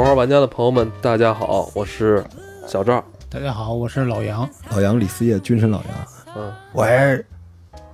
[0.00, 2.24] 头号玩家的朋友们，大家好，我是
[2.66, 3.04] 小赵。
[3.28, 4.48] 大家好，我是老杨。
[4.70, 6.34] 老杨李思业，军神老杨。
[6.36, 7.26] 嗯，我是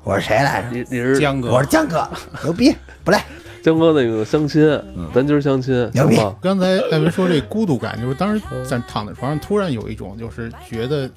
[0.05, 0.69] 我是谁来着？
[0.71, 2.09] 你你是江哥，我是江哥，
[2.45, 2.73] 牛逼！
[3.03, 3.25] 不赖，
[3.61, 4.65] 江哥那个相亲，
[5.13, 6.17] 咱今儿相亲，牛逼？
[6.41, 11.11] 刚才艾文说这孤独感，就是当时在躺在床上，突然有一种就是觉得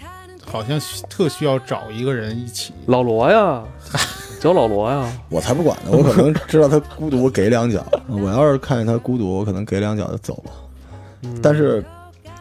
[0.43, 2.73] 好像特需要找一个人一起。
[2.87, 3.63] 老罗呀，
[4.41, 5.91] 找老罗呀，我才不管呢！
[5.91, 7.85] 我可能知道他孤独，我给两脚。
[8.07, 10.51] 我要是看见他孤独，我可能给两脚就走了。
[11.41, 11.83] 但是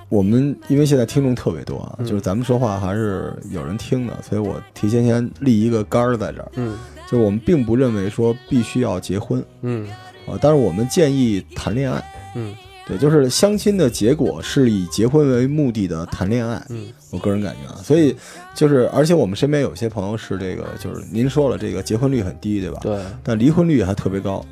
[0.08, 2.06] 我们因为现在听众特别多啊，嗯。
[2.06, 6.76] 就是咱们说话还是有人听的，所以我提前先立一个杆儿在这儿，嗯。
[7.10, 9.44] 就是我们并不认为说必须要结婚。
[9.62, 9.88] 嗯。
[10.26, 12.02] 啊，但是我们建议谈恋爱。
[12.34, 12.54] 嗯。
[12.86, 16.62] 对，就是相亲的结果是以结婚为目的的谈恋爱。
[16.70, 16.88] 嗯。
[17.10, 18.14] 我个人感觉啊，所以
[18.54, 22.80] 就是，而且我们身边有些朋友是这个，就是您说了，这个结婚率很低，对吧？
[22.82, 22.98] 对。
[23.22, 24.44] 但离婚率还特别高，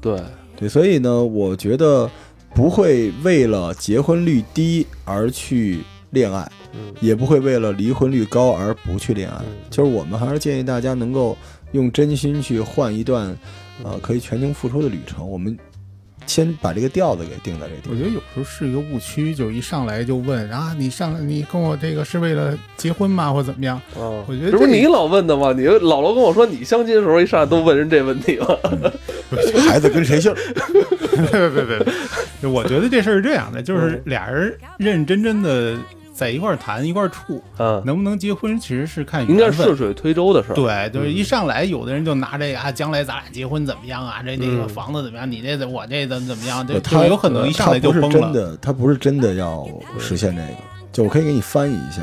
[0.00, 0.20] 对，
[0.56, 2.10] 对，所以呢，我觉得
[2.54, 9.36] 不会为了结婚率低而去恋爱，嗯也不会为了离婚率高而不去恋爱。
[9.40, 11.36] 嗯就是我们还是建议大家能够
[11.72, 13.26] 用真心去换一段，
[13.82, 15.28] 呃，嗯可以全情付出的旅程。
[15.28, 15.56] 我们
[16.26, 17.92] 先把这个调子给定在这地方。
[17.92, 23.76] 我觉得有时候是一个误区，就是一上来就问啊，你上来你跟我这个是为了结婚吗，或怎么样？
[23.96, 25.52] 啊，我觉得这这不是你老问的吗？
[25.56, 28.46] 你老罗跟我说，你相亲的时候一上来都问人这问题吗？
[29.66, 30.32] 孩子跟谁姓？
[31.16, 31.78] 别别别
[32.40, 35.76] 别， 我觉得这事儿是这样的，就是俩人认认真真的
[36.14, 40.54] 在一块儿谈一块儿处，嗯，能不能结婚其实是看应该缘分是顺水推舟的事儿。
[40.54, 44.22] 对，就是一上来，有的人就拿这个啊，将来咱俩结婚怎么样啊？
[44.24, 45.30] 这那个嗯房子怎么样？
[45.30, 46.66] 你这怎我这怎么怎么样？
[46.66, 48.08] 这他有可能一上来就崩了。
[48.08, 49.66] 不是真的，他不是真的要
[49.98, 50.48] 实现这个。
[50.92, 52.02] 就我可以给你翻译一下，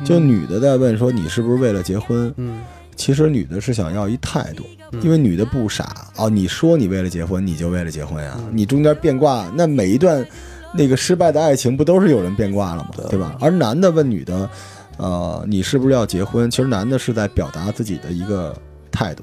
[0.00, 2.32] 嗯就女的在问说你是不是为了结婚？
[2.36, 2.60] 嗯
[2.98, 6.28] 其实女的是想要一态度，嗯因为女的不傻哦。
[6.28, 8.34] 你说你为了结婚，你就为了结婚呀？
[8.36, 10.26] 嗯你中间变卦，那每一段
[10.74, 12.90] 那个失败的爱情不都是有人变卦了吗？
[12.96, 13.36] 对对吧？
[13.40, 14.50] 而男的问女的，
[14.98, 16.50] 呃，你是不是要结婚？
[16.50, 18.54] 其实男的是在表达自己的一个
[18.90, 19.22] 态度，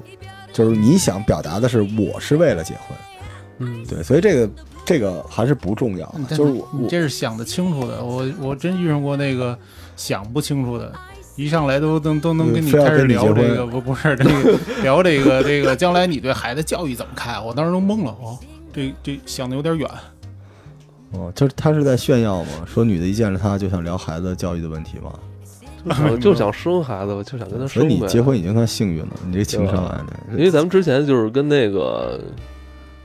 [0.52, 2.96] 就是你想表达的是我是为了结婚。
[3.58, 4.50] 嗯，对，所以这个
[4.84, 9.58] 这个还是不重要的，就是我我你这是想得清楚的，我我真遇上过那个
[9.96, 10.92] 想不清楚的，
[11.36, 17.44] 一上来都都都能跟你开始聊这个，不不是这个聊这个这个将来你对孩子教育怎么看？
[17.44, 18.38] 我当时都懵了，哦，
[18.72, 19.88] 这这想的有点远。
[21.12, 25.12] 哦，就是他是在炫耀嘛，说女的一见着他就想聊孩子教育的问题嘛，
[25.86, 28.00] 就想就想生孩子，我就想跟他所以你。
[28.08, 32.18] 结婚已经算幸运了，你这情商啊，因为咱们之前就是跟那个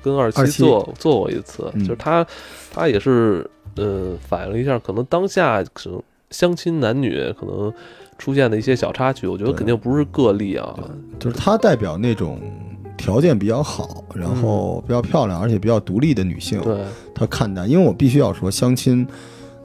[0.02, 2.26] 跟二二七七做做过一次，嗯就是他
[2.74, 7.72] 他也是呃反映了一下，可能当下可能相亲男女可能
[8.22, 10.78] 出现的一些小插曲，我觉得肯定不是个例啊。
[11.18, 12.40] 就是她代表那种
[12.96, 16.84] 条件比较好，然后比较漂亮，而且比较独立的女性，对，
[17.16, 17.66] 她看待。
[17.66, 19.08] 因为我必须要说，相亲，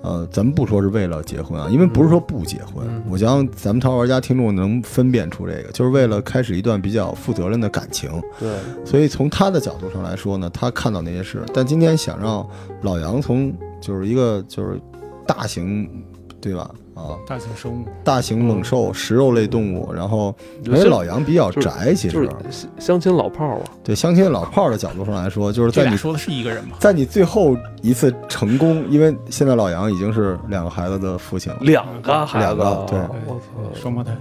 [0.01, 8.11] 呃，咱们不说是为了结婚啊，因为不是说不结婚，嗯我相信咱们淘宝玩家听众能分辨出这个，就是为了开始一段比较负责任的感情。
[8.41, 8.57] 对，
[8.87, 12.49] 所以从她的角度上来说呢，她看到那些事，但今天想让
[12.81, 13.53] 老杨从
[13.83, 14.81] 就是一个就是
[15.27, 15.87] 大型，
[16.47, 16.71] 对吧？
[16.95, 22.13] 啊，大型生物，大型猛兽、食肉类动物，然后就相而且老杨比较宅，其实。
[22.13, 26.77] 就是相相亲老炮儿啊，对相亲老炮儿的角度上来说，就是在你说的是一个人吗？
[26.79, 32.99] 在你最后一次成功，因为现在老杨已经是两个孩子的父亲了，两个孩子，两个对。
[33.27, 34.17] 我操，双胞胎，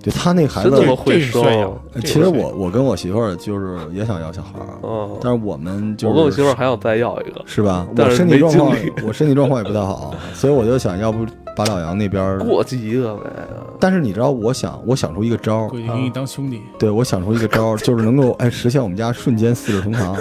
[0.00, 1.78] 对他那孩子，这么会这是炫耀生。
[1.94, 7.88] 呃其实我我跟我媳妇儿就是也想要小孩儿，嗯，但是我们就是我跟我媳妇儿还想再要一个，是吧？
[7.96, 11.26] 我身体状况，我身体状况也不太好，所以我就想要不
[11.60, 12.38] 把老杨那边。
[12.38, 13.30] 过继一个呗。
[13.78, 20.16] 但是你知道，我想我想出一个招给你当兄弟，对我想出一个招儿， 就是能够哎实现我们家瞬间四世同堂。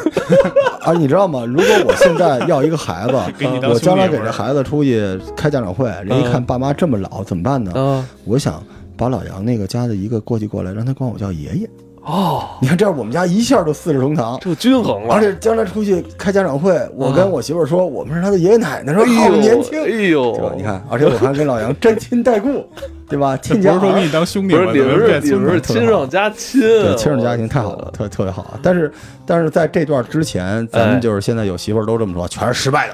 [0.82, 1.46] 而 你知道吗？
[1.46, 3.14] 如果我现在要一个孩子，
[3.70, 7.72] 我将来给这孩子出去开家长会，人一看爸妈这么老，怎么办呢？
[7.74, 8.62] 啊，我想
[8.98, 11.70] 把老杨那个家的一个过继过来，让他管我叫爷爷。
[12.10, 14.40] 哦，你看这样，我们家一下就四世同堂。
[14.40, 20.54] 就均衡了，而且将来出去开家长会，我跟我媳妇儿说，我们是他的爷爷奶奶，说哎呦好年轻，哎对吧呦，？
[20.58, 22.66] 你看，而且我还跟老杨沾亲带故，
[23.08, 23.38] 对吧？
[23.38, 24.66] 亲家不是说给你当兄弟吗？
[24.66, 28.58] 不是你们是变你们是亲上加亲，对，亲上加亲太好了，特特别好。
[28.64, 28.92] 但是，
[29.26, 32.94] 但是在这段之前，咱哎们就是现在有媳妇儿都这么说，全是失败的，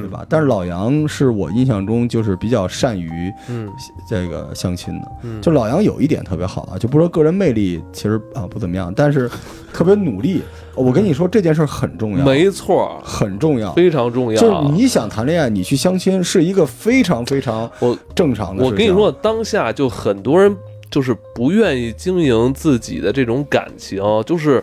[0.00, 0.24] 对嗯吧？
[0.28, 3.68] 但是老杨是我印象中就是比较善于嗯
[4.08, 5.12] 这个相亲的。
[5.22, 9.30] 嗯，就老杨有一点特别好啊，就不说个人魅力，其实啊不怎么样，但是
[9.72, 10.42] 特别努力。
[10.74, 13.72] 我跟你说这件事很重要，没错，很重要。
[13.72, 14.38] 非常重要。
[14.38, 18.72] 就是你想谈恋爱，你去相亲是一个非常非常我正常的事情。
[18.72, 20.54] 我跟你说，当下就很多人
[20.90, 24.62] 就是不愿意经营自己的这种感情，就是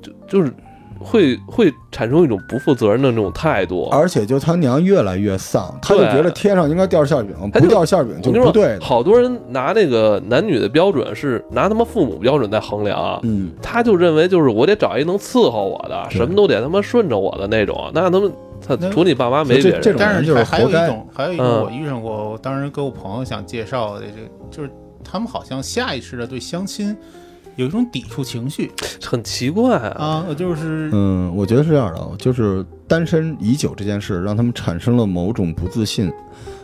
[0.00, 0.52] 就就是
[0.98, 3.88] 会会产生一种不负责任的那种态度。
[3.90, 8.80] 而且就他娘越来越丧，他就觉得天上应该掉馅饼，他就不掉馅饼就不对的。
[8.80, 17.90] 好多人拿那个男女的标准是拿他妈父母标准在衡量，嗯，他就认为就是我得找一能伺候我的，什么都得他妈顺着我的那种。
[17.94, 18.32] 那他们
[18.66, 19.80] 他那除你爸妈没别人。
[19.80, 24.70] 这这种但人就是还还有一种，还有一种嗯我遇上过，我当时跟我朋友想介绍的这个，就是
[25.04, 26.96] 他们好像下意识的对相亲
[27.56, 28.70] 有一种抵触情绪
[29.02, 36.12] 很奇怪啊，啊，就是嗯，我觉得是这样的，就是单身已久这件事让他们产生了某种不自信，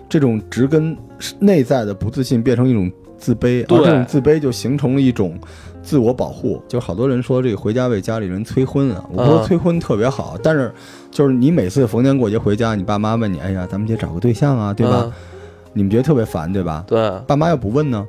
[0.08, 0.96] 这种植根
[1.38, 5.38] 内在的不自信变成一种自卑，对而这种自卑就形成了一种
[5.82, 6.62] 自我保护。
[6.66, 10.72] 就好多人说这个回家为家里人催婚啊，我不说啊催婚特别好，但是
[11.10, 15.02] 就是你每次逢年过节回家，你爸妈问你，哎呀，咱们得找个对象啊，对吧？
[15.04, 15.12] 嗯
[15.72, 16.84] 你们觉得特别烦，对吧？
[16.84, 18.04] 对，爸妈要不问呢？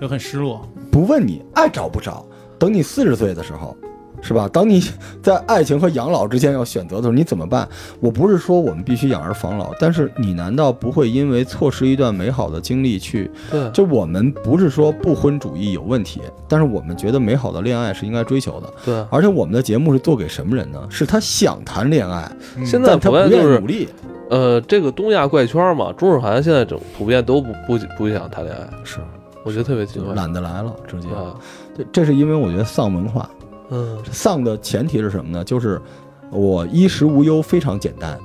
[0.00, 0.66] 就很失落。
[0.90, 2.24] 不问你爱找不找，
[2.58, 3.76] 等你四十岁的时候，
[4.22, 4.48] 是吧？
[4.52, 4.82] 当你
[5.22, 7.66] 在爱情和养老之间要选择的时候，你怎么办？
[8.00, 13.30] 我不是说我们必须养儿防老，但是你难道不会因为错失一段美好的经历去？
[13.50, 19.06] 对，就我们不是说不婚主义有问题，但是我们觉得美好的恋爱是应该追求的，对。
[19.10, 20.78] 而且我们的节目是做给什么人呢？
[20.90, 23.88] 是他想谈恋爱，嗯现在但他不愿意努力。
[24.28, 28.98] 呃，这个东亚怪圈嘛，中日韩现在整普遍都不不不想谈恋爱，是，
[29.44, 30.14] 我觉得特别奇就怪。
[30.14, 31.08] 懒得来了，直接。
[31.08, 31.34] 啊，
[31.76, 33.28] 这这是因为我觉得丧文化，
[33.70, 35.44] 嗯，丧的前提是什么呢？
[35.44, 35.80] 就是
[36.30, 38.18] 我衣食无忧非常简单，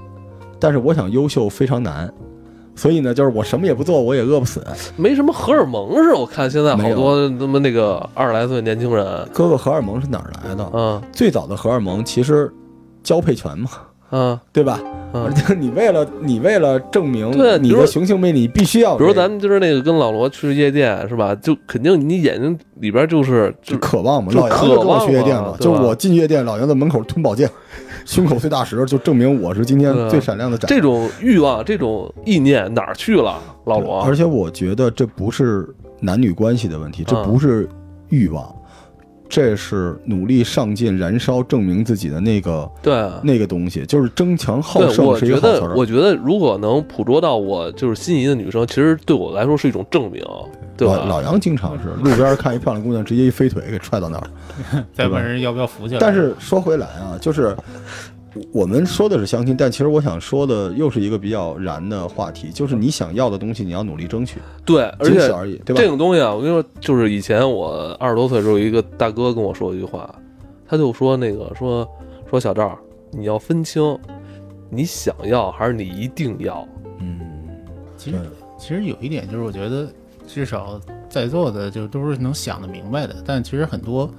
[0.59, 2.13] 但是我想优秀非常难。
[2.77, 4.61] 所以呢，就是我什么也不做，我也饿不死。
[4.97, 10.69] 没什么荷尔蒙是，我看现在好多他妈那个二十来岁年轻人，哥哥荷尔蒙是哪儿来的？
[10.73, 12.53] 嗯最早的荷尔蒙其实
[13.01, 13.69] 交配权嘛，
[14.11, 14.77] 嗯对吧？
[15.23, 15.35] 而嗯。
[15.35, 21.33] 且 你为了你为了证明你对比如的雄性魅力，你必须要这个比如咱们就是那个跟老罗去夜店是吧？
[21.35, 24.31] 就肯定你眼睛里边就是就就渴望嘛。
[24.31, 27.49] 就老杨就跟我去夜店嘛就我进夜店，老杨在门口吞宝剑，
[28.05, 30.67] 胸口碎大石，就证明我是今天最闪亮的仔。
[30.67, 34.01] 这种欲望、这种意念哪儿去了，老罗？
[34.01, 35.67] 而且我觉得这不是
[35.99, 37.67] 男女关系的问题，这嗯不是
[38.09, 38.53] 欲望，
[39.27, 45.75] 这是努力上进、燃烧、证明自己的那个对那个东西，就是争强好，胜是一我觉得个好词儿。
[45.75, 50.23] 我觉得如果能捕捉到我就是心仪的女生，其实对我来说是一种证明，
[50.77, 50.95] 对吧？
[50.95, 54.27] 老老杨经常是路边看一漂亮姑娘，直接一飞腿给踹到那儿。
[54.93, 55.99] 再问人要不要扶起来。
[55.99, 57.55] 但是说回来啊，就是
[58.51, 65.87] 我们说的是相亲，但其实我想说的又是一个比较燃的话题，就是你想要的东西，你要努力争取，对，而且仅此而已，对吧这？
[65.87, 70.13] 种东西啊，我跟你说，就是以前我二十多岁的时候，有一个大哥跟我说一句话，
[70.67, 71.87] 他就说那个说
[72.29, 72.77] 说小赵，
[73.11, 73.97] 你要分清
[74.69, 76.67] 你想要还是你一定要。
[76.99, 77.19] 嗯，
[77.95, 78.17] 其实
[78.57, 79.87] 其实有一点就是，我觉得
[80.27, 84.09] 至少在座的就都是能想得明白的，但其实很多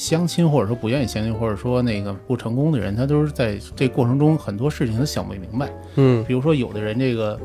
[0.00, 5.70] 相亲或者说不愿意相亲，或者说那个不成功的人，他都是在这过程中很多事情他想不明白。
[5.96, 7.38] 嗯比如说有的人这个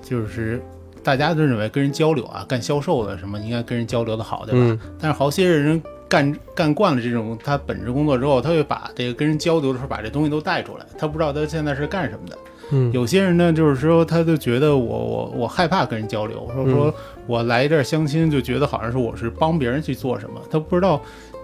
[0.00, 0.62] 就是
[1.02, 4.60] 大家都认为跟人交流啊，干销售的什么应该跟人交流的好，对吧？
[4.60, 12.38] 嗯，但是好些人干干惯了这种他本职工作之后，他会把这个跟人交流的时候把这东西都带出来，他不知道他现在是干什么的。
[12.70, 16.94] 嗯有些人呢，就是说他就觉得我我我害怕跟人交流，说说
[17.26, 21.00] 我来这儿相亲就觉得好像是我是帮别人去做什么，他不知道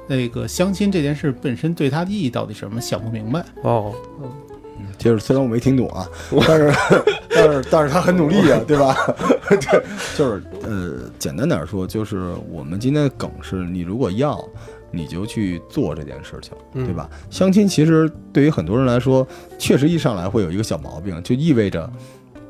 [0.06, 3.44] 那个相亲这件事本身对他的意义到底是什么，想不明白。
[3.62, 6.06] 哦，嗯就是虽然我没听懂啊，
[6.46, 6.72] 但是
[7.30, 8.96] 但是但是他很努力啊，对吧？
[9.48, 9.82] 对，
[10.16, 14.42] 就是呃，简单点儿说，就是我们今天的梗是你如果要，
[14.90, 17.08] 你就去做这件事情，嗯对吧？
[17.30, 19.26] 相亲其实对于很多人来说，
[19.58, 21.90] 确实一上来会有一个小毛病，就意味着。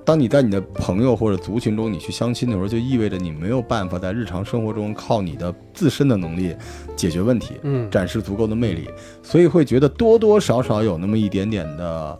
[0.04, 6.54] 当你在你的朋友或者族群中你去相亲的时候，就意味着你没有办法在日常生活中靠你的自身的能力
[6.94, 7.54] 解决问题。
[7.62, 8.88] 嗯，展示足够的魅力，
[9.22, 12.18] 所以会觉得多多少少有那么一点点的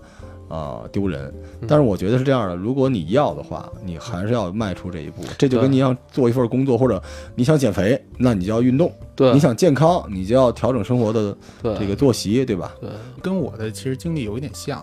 [0.48, 1.30] 呃丢人。
[1.68, 5.22] 但是我觉得是这样的，如果你要的话，你还是要迈出这一步。
[5.36, 7.02] 这就跟你想做一份工作，或者
[7.34, 12.74] 你想减肥，那你就要运动；对，你想健康，你就要调整生活的这个作息，对吧？
[12.80, 12.88] 对，
[13.20, 14.82] 跟我的其实经历有一点像。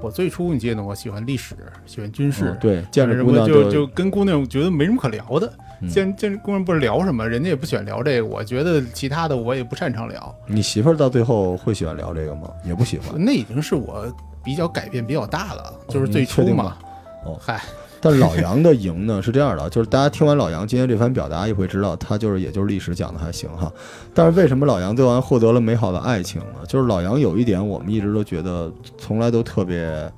[0.00, 1.54] 我最初你记得我喜欢历史，
[1.86, 5.46] 喜欢军事，嗯对，见着姑娘就就跟姑娘觉得没什么可聊的。
[5.80, 8.26] 嗯见见姑娘不是聊什么，人家也不喜欢聊这个。
[8.26, 12.50] 我觉得其他的我也不擅长聊，你媳妇儿到最后会喜欢聊这个吗？
[12.64, 13.14] 也不喜欢。
[13.16, 14.12] 那已经是我
[14.42, 16.76] 比较改变比较大了，就是最初嘛。
[17.24, 17.62] 哦嗨，
[18.00, 23.72] 但老杨的赢呢是这样的，就是大家听完老杨今天这番表达，也会知道他就是也就是历史讲的还行哈。
[24.14, 26.64] 但是为什么老杨最后获得了美好的爱情呢？
[26.66, 30.10] 就是老杨有一点我们一直都觉得从来都特别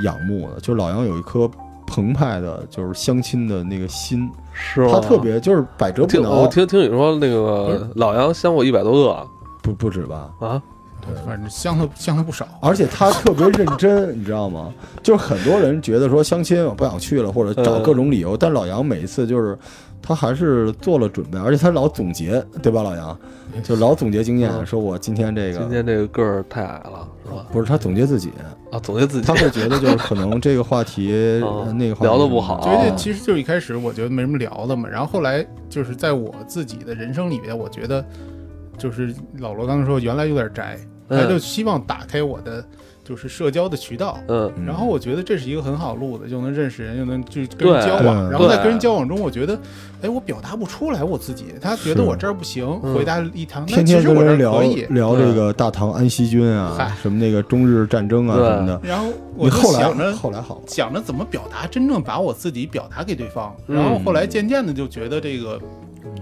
[0.00, 1.50] 仰慕的，就是老杨有一颗
[1.86, 4.90] 澎湃的，就是相亲的那个心，是吗？
[4.92, 9.26] 他特别就是百折不挠我挠，听听你说那个老杨相过一百多个
[9.62, 10.30] 不不止吧？
[10.40, 10.62] 啊，
[11.26, 12.46] 反正相了相了不少。
[12.60, 14.72] 而且他特别认真， 你知道吗？
[15.02, 19.56] 就是很多人觉得说相亲我不想去了，或者找各种理由，但老杨每一次就是
[20.02, 22.82] 他还是做了准备，而且他老总结，对吧？
[22.82, 23.18] 老杨
[23.62, 27.46] 就老总结经验，嗯说我今天这个今天这个个儿太矮了，是吧？
[27.52, 28.32] 不是他总结自己，
[28.72, 31.12] 啊，总结自己他，会觉得就是可能这个话题、
[31.76, 38.04] 那个话题聊的不好觉得哦其实就是一开始我觉得没什么聊的嘛，然后后来就是在我自己的人生里边，我觉得
[38.76, 42.64] 就是老罗刚才说原来有点宅，嗯他就希望打开我的
[43.02, 44.18] 就是社交的渠道。
[44.28, 48.30] 嗯嗯然后我觉得这是一个很好的路子，就能认识人，又能去跟人交往。
[48.30, 49.58] 然后在跟人交往中，我觉得，
[50.00, 54.86] 哎，我表达不出来我自己，他觉得我这儿不行，嗯回答一堂，天天其实我这儿跟人聊可以。
[54.90, 58.80] 聊这个大唐安息军啊，什么那个中日战争啊什么的。
[58.82, 63.54] 然后我就想着后来好，想着怎么表达，真正把我自己表达给对方。
[63.66, 65.60] 嗯然后后来渐渐的就觉得这个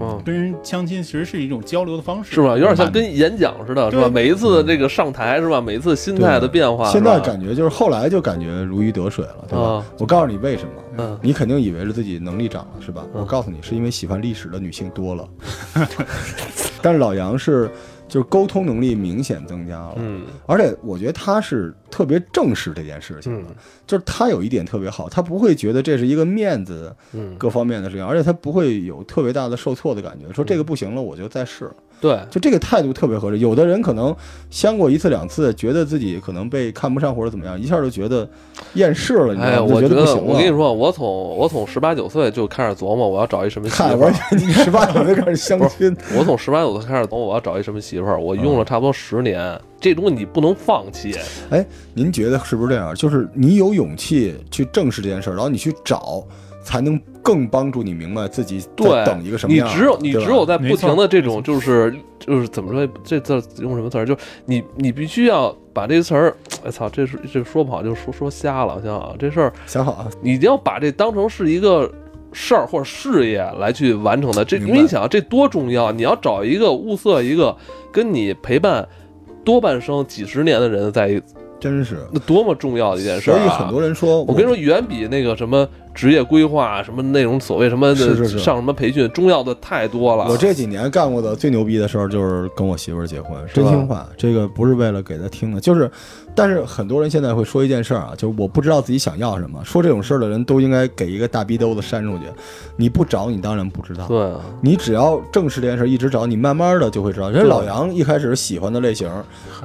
[0.01, 2.51] 嗯，跟人相亲其实是一种交流的方式，是吧？
[2.57, 4.09] 有点像跟演讲似的，是吧？
[4.09, 5.61] 每一次的这个上台，是吧？
[5.61, 9.65] 每一次心态的变化，现在感觉就是后来就感觉如鱼得水了，对吧？
[9.65, 13.05] 啊我告诉你为什么，嗯你肯定以为是自己能力涨了，是吧？
[13.15, 15.29] 嗯我告诉你，是因为喜欢历史的女性多了。
[16.83, 17.71] 但是老杨是
[18.13, 20.27] 就是沟通能力明显增加了，嗯。
[20.45, 23.57] 而且我觉得他是特别正视这件事情的，嗯。
[23.87, 31.71] 就是他有一点特别好，他不会觉得这是一个面子嗯，各方面的事情，而且他不会有特别大的受挫的感觉，说这个不行了我就再试。
[32.03, 33.39] 对，就这个态度特别合适。
[33.39, 34.15] 有的人可能
[34.51, 38.29] 相过一次两次，觉得自己可能被看不上或者怎么样，一下就觉得
[38.75, 39.73] 厌世了，你知道吗？
[39.73, 40.17] 我觉得。
[40.17, 41.07] 我跟你说，我从
[41.37, 44.13] 我从十八九岁就开始琢磨我要找一什么媳，妇儿。
[44.33, 51.15] 你十八九岁开始相亲，我从十八九岁开始琢磨我要找一什么媳妇儿，我用了差不多十年，这东西你不能放弃。
[51.51, 52.93] 哎您觉得是不是这样？
[52.97, 56.21] 就是你有勇气去正视这件事儿，然后你去找，
[56.63, 59.69] 才能更帮助你明白自己在对，等一个什么样。
[59.69, 64.07] 你只有你只有在不停的这种就是就是怎么说这字用什么词儿？
[64.07, 71.91] 就是你你必须要把这词儿，哎操，这是这说不好就说说瞎了，我想想啊，这事儿想好啊，你一定要把这当成是一个
[72.33, 74.45] 事儿或者事业来去完成的。
[74.45, 77.57] 这因为你想啊这多重要，你要找一个物色一个
[77.91, 78.87] 跟你陪伴
[79.45, 81.21] 多半生几十年的人在一，
[81.59, 81.99] 真是。
[82.13, 83.39] 那多么重要的一件事儿、啊。
[83.39, 90.27] 所以很多人说，我跟你说，远比那个什么职业规划、什么那种所谓什么的上什么培训重要的太多了。
[90.29, 95.91] 我这几年干过的最牛逼的事儿就是跟我媳妇儿结婚，真心话，这个不是为了给她听的，就是，
[96.35, 102.25] 但是很多人现在会说一件事儿啊，就是我不知道自己想要什么，说这种事儿的人都应该给一个大逼兜子扇出去，
[102.77, 107.29] 你不找你当然不知道，对啊，你只要正视这件事儿，一直找，你慢慢的就会知道。
[107.29, 109.11] 人对老杨一开始喜欢的类型，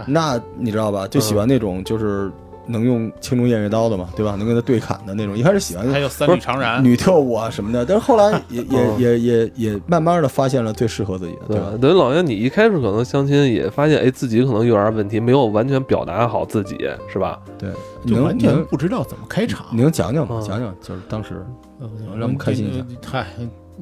[0.06, 2.32] 那你知道吧，就喜欢那种就是
[2.68, 4.36] 能用青龙偃月刀的嘛，对吧？
[4.36, 11.72] 能跟他对砍的那种，一开始喜欢还有三女长髯，女特务啊什么的，但是后来也也嗯也也也慢慢的发现了最适合自己的，对吧？
[11.82, 16.78] 等于老袁，你一开始可能相亲也发现，哎，自己可能有点问题，没有完全表达好自己，
[17.12, 17.42] 是吧？
[17.58, 17.70] 对，
[18.04, 19.66] 你能就完全不知道怎么开场。
[19.72, 20.40] 你能讲讲吗？
[20.42, 21.46] 嗯讲讲就是当时
[21.80, 22.86] 呃让我们开心一下。
[22.90, 23.28] 这个嗨，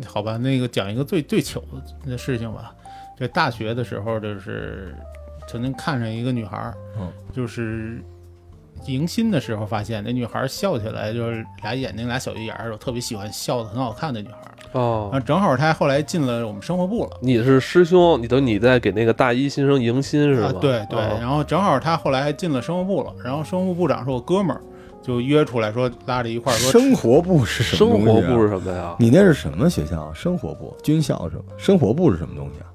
[0.06, 1.64] 好吧，那个讲一个最最糗
[2.06, 2.74] 的事情吧。
[3.18, 4.94] 这大学的时候，就是
[5.48, 8.04] 曾经看上一个女孩儿，嗯就是
[8.88, 14.52] 迎新的时候发现那女孩笑起来就是俩眼睛俩小鱼眼儿，我特别喜欢笑的很好看的女孩儿。
[14.74, 17.12] 哦然后正好她后来进了我们生活部了。
[17.22, 20.48] 你是师兄，你等你在给那个大一新生迎新是吧？
[20.48, 24.62] 啊，对对，哦然后正好她后来还进了生活部了，然后生活部部长是我哥们儿，
[25.02, 28.28] 就约出来说拉着一块儿说生活部是什么东西啊？
[28.28, 28.96] 活部是什么呀？
[29.00, 30.12] 你那是什么学校啊？
[30.14, 31.46] 生活部、军校是吧？
[31.58, 32.68] 生活部是什么东西啊？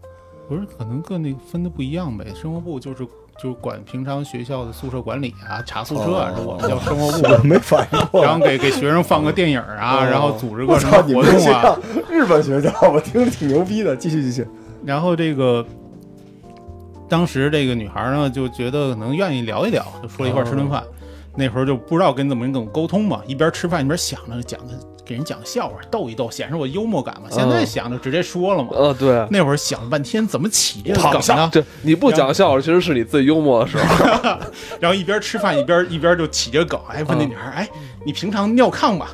[0.48, 2.26] 不是，可能各那分的不一样呗。
[2.34, 3.06] 生活部就是
[3.42, 7.46] 就管平常学校的宿舍管理啊、查宿舍啊，我们叫生活我 部。
[7.46, 8.22] 没反应过。
[8.22, 11.78] 然后给给学生放个电影啊，哦然后组织个什么活动啊。
[12.10, 13.96] 日本学校，我听着挺牛逼的。
[13.96, 14.46] 继续继续。
[14.84, 15.64] 然后这个
[17.08, 20.82] 当时这个女孩呢就觉得可能愿意聊一聊，就说一块儿吃顿饭。
[21.34, 24.74] 那会儿就不知道跟怎么跟我沟通嘛，一边吃饭一边想着讲的
[25.10, 27.22] 给人讲笑话，逗一逗，显示我幽默感嘛。
[27.28, 28.68] 现在嗯想就直接说了嘛。
[28.70, 31.50] 呃，对，那会儿想了半天怎么起这个梗呢？
[31.52, 34.06] 对你不讲笑话，其实是你最幽默的时候。
[34.78, 37.68] 然后一边吃饭一边一边就起这梗，还问那女孩：“哎，
[38.06, 39.10] 你平常尿炕吧？”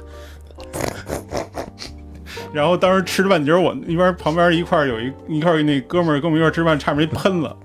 [2.53, 7.57] 然后当时吃着半截儿，我一边旁边一块儿有一一块儿那哥们儿跟我们一块儿吃饭，差点没喷了。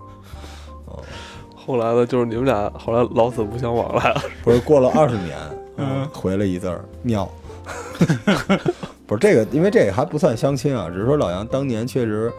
[1.54, 4.22] 后来呢，就是你们俩后来老死不相往来了。
[4.42, 5.38] 不是过了二十年，
[5.76, 7.30] 嗯回了一字儿尿。
[9.06, 12.32] 不是这个，因为这个还不算相亲啊，只是说老杨当年确实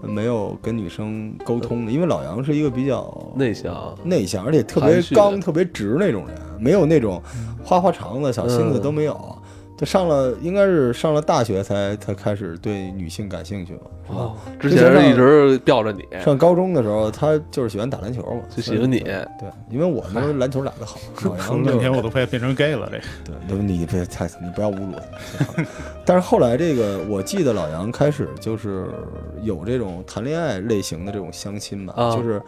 [0.00, 7.22] 没有跟女生沟通的，因为老杨是一个比较内向，内向，而且特别刚、特别直那种人，没有那种
[7.62, 8.82] 花花肠子、小心思嗯。
[8.82, 9.38] 都没有。
[9.82, 14.18] 他上了应该是上了大学才才开始对女性感兴趣嘛，是吧？
[14.20, 19.00] 哦，之前是一直吊着你，上高中的时候，他就是喜欢打篮球嘛，就喜欢你。
[19.00, 24.92] 对，因为我们篮球打得好， 老说杨就半天我都快变成 gay 了，这对，对你别太，你不要侮辱
[25.36, 25.64] 他。
[26.04, 28.86] 但是后来这个，我记得老杨开始就是
[29.42, 32.40] 有这种谈恋爱类型的这种相亲吧，啊就是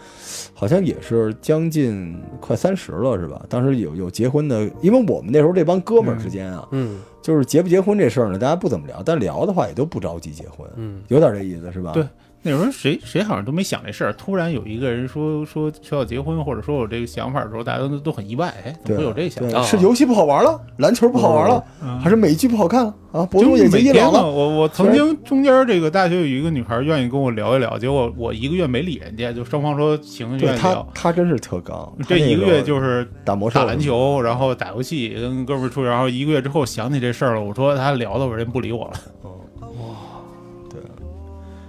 [0.55, 3.45] 好像也是将近快三十了，是吧？
[3.49, 11.93] 当时有有结婚的，因为我们那时候这帮哥们儿之间啊，嗯就是结不结婚这事儿呢，大家不怎么聊，但聊的话也都不着急结婚，嗯，有点这意思是吧？
[11.93, 12.07] 对
[12.46, 19.60] 那时候谁谁好像都没想这事儿，突然有一个人说说说要结婚，或者说有这个想法的时候，大家都都很意外，哎，怎，么会有这想法？
[19.60, 23.24] 啊是游戏不好玩了，篮球不好玩了，嗯还是美剧不好看了啊？
[23.24, 38.92] 博就主也没天呢，结一老了，我我曾经中间这个大学有一个女孩愿意跟我聊一聊，结果我一个月没理人家，就双方说行愿对他意聊，他真是特刚，这一个月就是打魔兽、打篮球，然后打游戏，跟哥们儿出去，然后一个月之后想起这事儿了，我说他聊的，我人不理我了。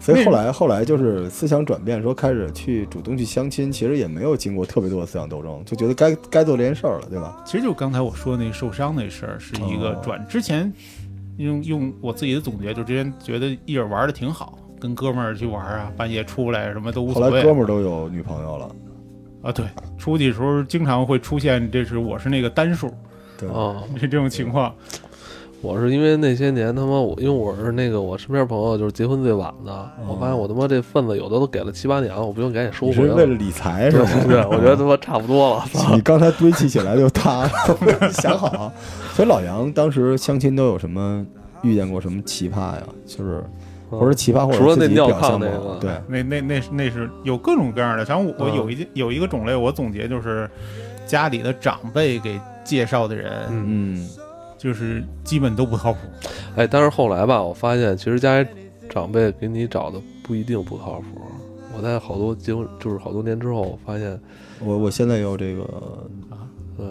[0.05, 7.41] 所以后来后来就是思想转变，说开始去主动去相亲，其实也没有经过特别多的思想斗争，就觉得该该做这件事儿了，对吧？
[7.43, 10.71] 其实就刚才我说那受伤那事儿，是一个哦转之前
[11.37, 18.69] 用用我自己的总结，就之前觉得一人玩的挺好，跟哥们儿去玩啊，半夜出来什么都无所谓后来哥们儿都有女朋友了，
[19.41, 19.51] 啊。
[19.51, 19.65] 对，
[19.97, 22.93] 出去的时候经常会出现，这是我是那个单数，
[23.39, 24.71] 对，哦，是这种情况。
[25.61, 33.13] 我是因为那些年他妈我，因为我是那个我身边朋友就是结婚最晚的，我发现我他妈这份子有的都给了七八年了，我不用赶紧收你回来了。
[33.13, 34.11] 是为了理财是对吧？
[34.29, 35.65] 对，我觉得他妈差不多了。
[35.73, 37.49] 操 你刚才堆砌起来就塌了，
[38.11, 38.71] 想好啊。
[39.15, 41.25] 所以老杨当时相亲都有什么
[41.63, 42.83] 遇见过什么奇葩呀？
[43.07, 43.43] 就是
[43.89, 50.49] 或者奇葩，或者除了那自己尿炕表现过那个对，那那那是那是有各种各样的，像我我嗯有一件有一个种类，我总结就是
[51.07, 54.09] 家里的长辈给介绍的人，嗯，嗯，
[54.65, 55.99] 就是基本都不靠谱。
[56.55, 58.47] 哎，但是后来吧，我发现其实家里
[58.89, 61.05] 长辈给你找的不一定不靠谱。
[61.77, 64.19] 我在好多结婚，就是好多年之后，我发现，
[64.59, 65.63] 我我现在有这个，
[66.75, 66.87] 对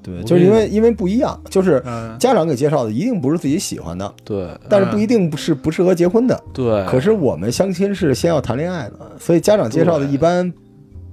[0.00, 6.40] 对，就是因为因为不一样，就是嗯，家长给介绍的一定不是自己喜欢的，对但是不一定不是不适合结婚的。
[6.52, 10.52] 对，可是我们相亲是先要谈恋爱的，所以家长介绍的一般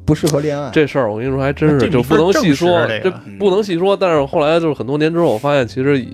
[0.05, 0.69] 不适合恋爱。
[0.71, 3.97] 这事儿我跟你说还真这是就不能细说，这不能细说。
[3.97, 6.05] 但是后来就是很多年之后，我发现其实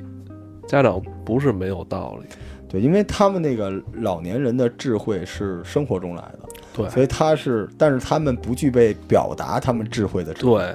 [0.67, 2.27] 家长不是没有道理。
[2.69, 6.39] 对，因为他们那个老年人的智慧是生活中来的，
[6.73, 10.73] 对所以他是，但是他们不具备表达他们智慧的智慧，对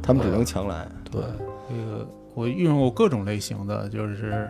[0.00, 0.86] 他们只能强来。
[1.10, 1.20] 对，
[1.68, 4.48] 这个我遇上过各种类型的，就是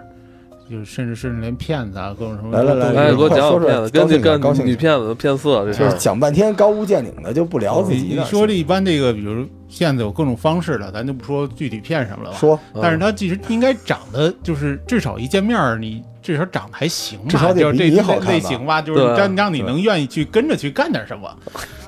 [0.72, 5.98] 就是甚至甚至连骗子啊，各种什么来来来给我讲讲骗子，跟那高兴高兴女骗子骗色这事就是儿。
[5.98, 8.24] 讲半天高屋建瓴的，就不聊自己你。
[8.24, 12.36] 说这一般这个，比如骗子有各种方式的，咱就不说具体骗什么了吧。
[12.38, 21.28] 说嗯但是他其实应该长得就是至少一见面儿，你至少长得还行吧，至少就是这你好看吧类型吧，就是让让你能愿意去跟着去干点什么。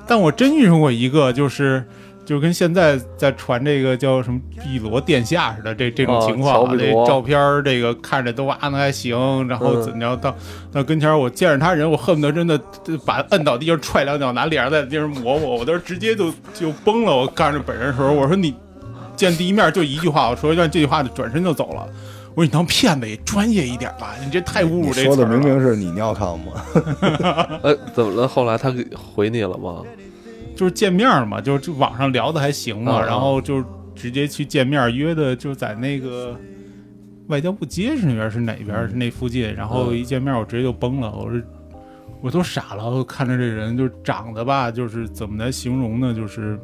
[0.07, 1.83] 但我真遇上过一个，就是
[2.25, 10.35] 就跟现在在传这个叫什么碧罗殿下似的这这种哦情况啊，这照片这个看着都啊那还行，然后嗯怎么着到
[10.73, 12.59] 到跟前儿我见着他人，我恨不得真的
[13.05, 17.15] 把他摁倒地上踹两脚，拿脸上在地上抹抹，我当时直接就就崩了。
[17.15, 18.55] 我看着本人的时候，我说你
[19.15, 21.87] 见第一面就一句话，我说让这句话就转身就走了。
[22.35, 25.05] 我说你当骗子也专业一点吧，你这太侮辱这。
[25.05, 27.61] 说的明明是你尿炕吗？
[27.63, 28.27] 哎， 怎么了？
[28.27, 29.83] 后来他给回你了吗？
[30.55, 33.65] 就是见面嘛，就是就网上聊的还行嘛，然后就
[33.95, 36.39] 直接去见面约的，就在那个
[37.29, 41.41] 外交部街是那边是哪边是那附近，然后嗯一见面我直接就崩了，我说
[42.21, 46.15] 我都傻了，我看着这人就长得吧，就是怎么来形容呢？
[46.15, 46.59] 就是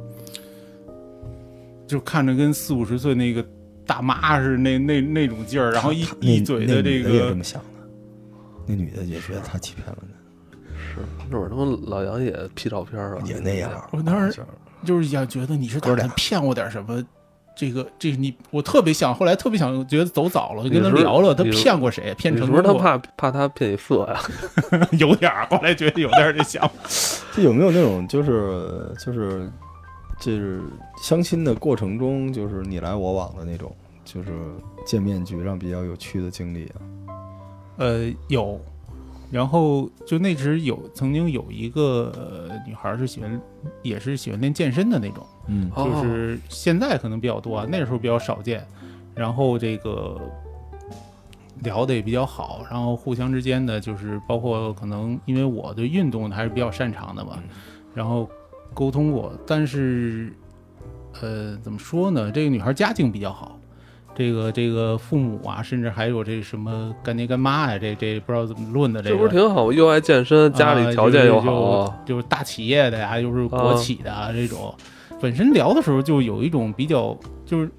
[1.86, 3.44] 就看着跟四五十岁那个
[3.84, 7.88] 大妈似的那那那种劲儿，然后一一嘴的这那女的也这个么想的，
[8.66, 10.14] 那女的也觉得他欺骗了呢，
[10.90, 10.96] 是
[11.30, 13.70] 那会儿他妈老杨也 P 照片啊，也那样。
[13.92, 14.48] 我当时就是
[14.84, 17.02] 就是想觉得你是打算骗我点什么。
[17.56, 22.14] 这个，这你我特别想，后来特别想觉得走早了，就跟他聊聊，他骗过谁？
[22.14, 24.18] 骗成功不是他怕怕他骗你色呀？
[24.98, 26.74] 有点儿，后来觉得有点儿这想法。
[27.34, 29.50] 这有没有那种就是就是
[30.18, 30.62] 就是
[31.02, 33.70] 相亲的过程中，就是你来我往的那种，
[34.06, 34.30] 就是
[34.86, 36.80] 见面局上比较有趣的经历啊？
[37.76, 38.58] 呃，有，
[39.30, 43.40] 然后就那时有曾经有一个、呃、女孩是喜欢，
[43.82, 48.66] 也是喜欢练健身的那种，嗯哦就是现在可能比较多啊，那时候比较少见。
[49.14, 50.18] 然后这个
[51.62, 57.38] 聊的也比较好，然后互相之间的就是包括可能因为我对运动还是比较擅长的嘛，
[57.94, 58.30] 然后
[58.72, 60.32] 沟通过，但是
[61.20, 62.32] 呃怎么说呢？
[62.32, 63.59] 这个女孩家境比较好，
[64.20, 69.16] 这个这个父母啊，甚至还有这什么干爹干妈呀，这这不知道怎么论的这这。
[69.16, 69.72] 不是挺好吗？
[69.72, 74.74] 又爱健身，家里条件又好，啊就就就是大企业的呀，又是国企的啊，这种，
[75.22, 77.70] 本身聊的时候就有一种比较，就是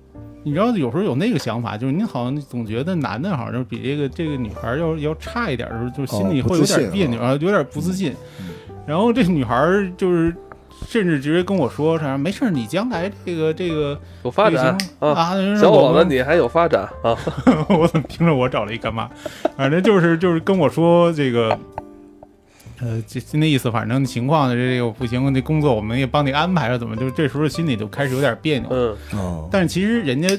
[0.42, 8.48] 你知道，有时候有那个想法，就是你好像总觉得男的好像比这个这个女孩要要差一点的时候，就心里会有点别扭啊，有点不自信嗯。
[8.88, 9.56] 然后这女孩
[9.96, 10.36] 就是
[10.88, 15.10] 甚至直接跟我说啥，没事儿，你将来这个这个有发展啊。
[15.10, 17.16] 啊，小伙子，你还有发展啊！
[17.70, 19.10] 我怎么听着我找了一干妈？
[19.56, 21.58] 反正就是就是跟我说这个，
[22.82, 28.68] 呃，这那意思，反正情况呢，这个不行，那工作我们也帮你安排了，怎么就这时候心里就开始有点别扭。
[28.72, 30.30] 嗯，哦，但是其实人家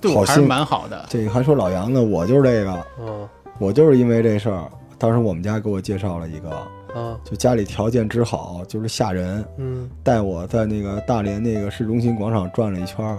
[0.00, 6.50] 对我还是蛮好的，这个还说老杨呢，我就是这个，嗯我就是因为这事儿，当时我们家给我介绍了一个，
[6.94, 13.18] 啊就家里条件之好，就是吓人，嗯带我在那个大连那个市中心广场转了一圈儿，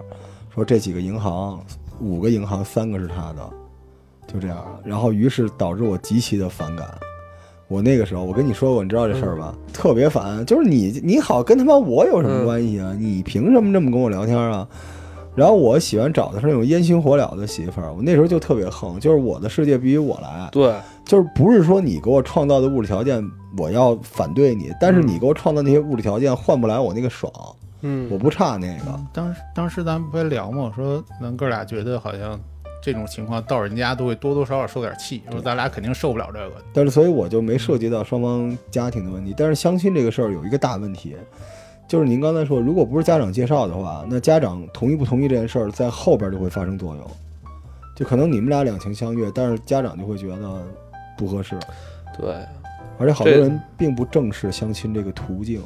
[0.53, 1.59] 说这几个银行，
[1.99, 3.49] 五个银行三个是他的，
[4.27, 4.65] 就这样。
[4.83, 6.87] 然后于是导致我极其的反感。
[7.67, 9.53] 我那个时候，我跟你说过，你知道这事儿吧？
[9.71, 12.95] 特别烦，就是你你好跟他妈我有什么关系啊？
[12.99, 14.67] 你凭什么这么跟我聊天啊？
[15.35, 20.73] 然后我喜欢找的是那种烟熏火燎的媳妇儿，我那时候就特别横，就是我的世界必须我来，对，
[21.05, 23.23] 就是不是说你给我创造的物质条件
[23.57, 27.31] 我要反对你，但是你给我创造那些物质条件换不来我那个爽，
[27.81, 28.99] 嗯我不差那个。
[29.13, 30.71] 当时当时咱们不还聊吗？
[30.75, 32.37] 说咱哥俩觉得好像
[32.81, 36.55] 这种情况到人家都会多多少少受点气，说咱俩肯定受不了这个。
[36.73, 39.33] 但是所以我就没涉及到双方家庭的问题。
[39.37, 41.15] 但是相亲这个事儿有一个大问题，
[41.89, 47.03] 就是您刚才说，如果不是家长介绍的话，那家长同意不同意这件事儿，在后边就会发生作用。
[47.95, 50.61] 就可能你们俩两情相悦，但是家长就会觉得
[51.17, 51.57] 不合适，
[52.15, 52.31] 对，
[52.99, 55.63] 而且好多人并不正视相亲这个途径，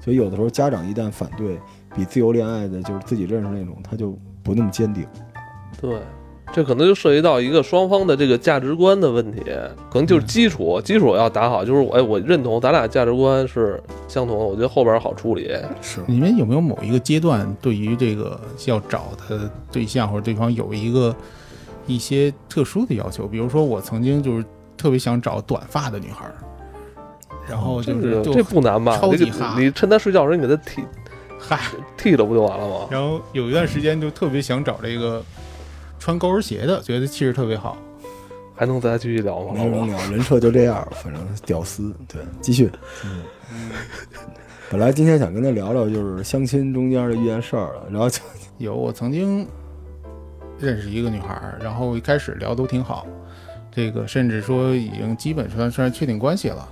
[0.00, 1.58] 所以有的时候家长一旦反对，
[1.92, 5.04] 比自由恋爱的就是自己认识那种，他就不那么坚定。
[5.80, 5.98] 对，
[6.54, 9.42] 这可能就涉及到一个双方的这个价值观的问题，
[9.90, 15.50] 可能就是基础，基础要打好，就是我哎，我认同咱俩价值观是相同的，我觉得后边好处理。
[15.82, 21.12] 是你们有没有某一个阶段对于这个要找的对象或者对方有一个
[21.88, 23.26] 一些特殊的要求？
[23.26, 24.44] 比如说，我曾经就是
[24.76, 26.34] 特别想找短发的女孩儿，
[27.48, 28.96] 然后就是就这不难吧？
[28.96, 30.84] 超级哈你趁她睡觉的时候你给她剃
[31.36, 31.58] 嗨，
[31.96, 32.86] 剃了不就完了吗？
[32.92, 35.20] 然后有一段时间就特别想找这个
[36.04, 37.78] 穿高跟鞋的，觉得气质特别好。
[38.54, 39.54] 还能再继续聊吗？
[39.56, 39.86] 好不好？
[39.86, 41.94] 没人聊，人设就这样，反正屌丝。
[42.06, 42.70] 对，继续。
[43.06, 43.70] 嗯，
[44.70, 48.20] 本来今天想跟他聊聊就是相亲中间的一件事儿了，然后就
[48.58, 49.48] 有，我曾经
[50.58, 53.06] 认识一个女孩儿，然后一开始聊都挺好，
[53.72, 56.68] 这个甚至说已经基本上算是确定关系了。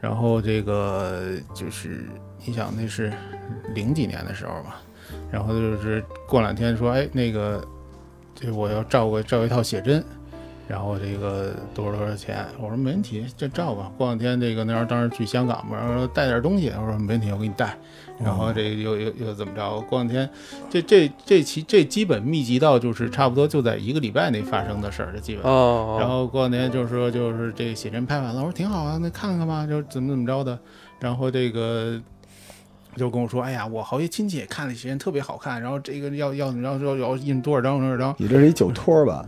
[0.00, 2.04] 然后这个就是
[2.46, 3.12] 你想那是
[3.74, 4.80] 零几年的时候吧，
[5.28, 7.66] 然后就是过两天说，哎，那个
[8.40, 10.02] 这我要照个照一套写真。
[10.68, 12.46] 然后这个多少多少钱？
[12.60, 13.90] 我说没问题，这照吧。
[13.98, 17.76] 过两天这个那时候当时去香港嘛，然后说带点东西，我说没问题，我给你带。
[18.22, 19.80] 然后这又又又怎么着？
[19.80, 20.30] 过两天，
[20.70, 25.42] 这这这其这基本密集到就是差不多就在一个礼拜内发生的事儿，这基本。
[25.42, 30.56] 哦，然后过两天就是说就是这个写真拍完了，我说挺好啊，那看看吧，就怎么怎么着的。
[31.00, 32.00] 然后这个
[32.96, 38.14] 就跟我说，哎呀，我好些亲戚也看了些人，特别好看，然后这个要要要要要印多少张多少张。
[38.18, 39.24] 你这是一酒托儿吧？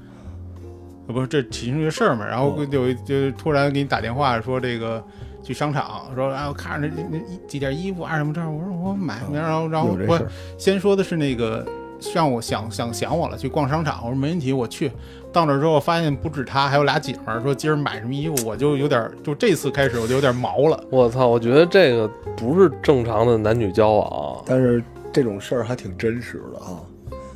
[1.07, 5.05] 不是这其中一个事儿嘛，然后哦就就突然给你打电话说这个
[5.43, 10.19] 去商场，说啊我看着那那几件衣服啊什么这儿，我说我买，然后然后我
[10.57, 11.67] 先说的是那个
[12.15, 14.91] 让我想想想我了，去逛商场，我说没问题，我去。
[15.33, 20.79] 到那儿之后发现不止他，还有俩姐们儿说今儿买什么衣服，我就有点就这次开始我就有点毛了。
[20.91, 24.43] 我操，我觉得这个不是正常的男女交往。
[24.45, 26.77] 但是这种事儿还挺真实的啊，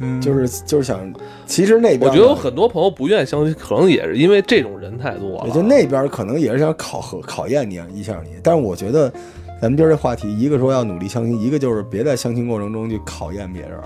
[0.01, 1.11] 嗯就是就是想，
[1.47, 5.47] 其实那边我觉得有很多朋友不愿意相亲，可能也是因为这种人太多了。
[5.47, 9.11] 也就那边可能也是想考核考验你一下你，但是我觉得
[9.59, 13.81] 咱们今儿这话题，一个说要努力相亲，一个就是别在相亲过程中去考验别人，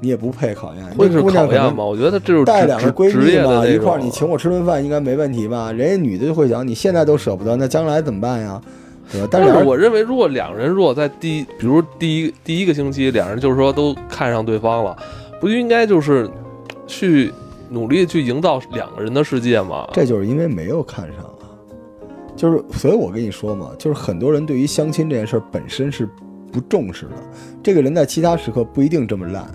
[0.00, 0.84] 你也不配考验。
[0.96, 1.84] 会是考验吗？
[1.84, 5.72] 我觉得这就是带两个闺蜜嘛，一块儿你请我吃顿饭应该没问题吧？
[5.72, 8.60] 人家女的就会想，你现在都舍不得，那将来怎么办呀？
[9.10, 9.28] 对吧？
[9.30, 14.96] 但但是我认为，如果两人如果在第一，比如第一第一个星期，两人就是说都看上对方了，
[15.40, 16.28] 不就应该就是
[16.86, 17.32] 去
[17.70, 19.88] 努力去营造两个人的世界吗？
[19.92, 21.48] 这就是因为没有看上啊，
[22.36, 26.06] 就是所以我跟你说嘛，就是很多人对于相亲这件事儿本身是
[26.52, 27.12] 不重视的，
[27.62, 29.46] 这个人在其他时刻不一定这么烂。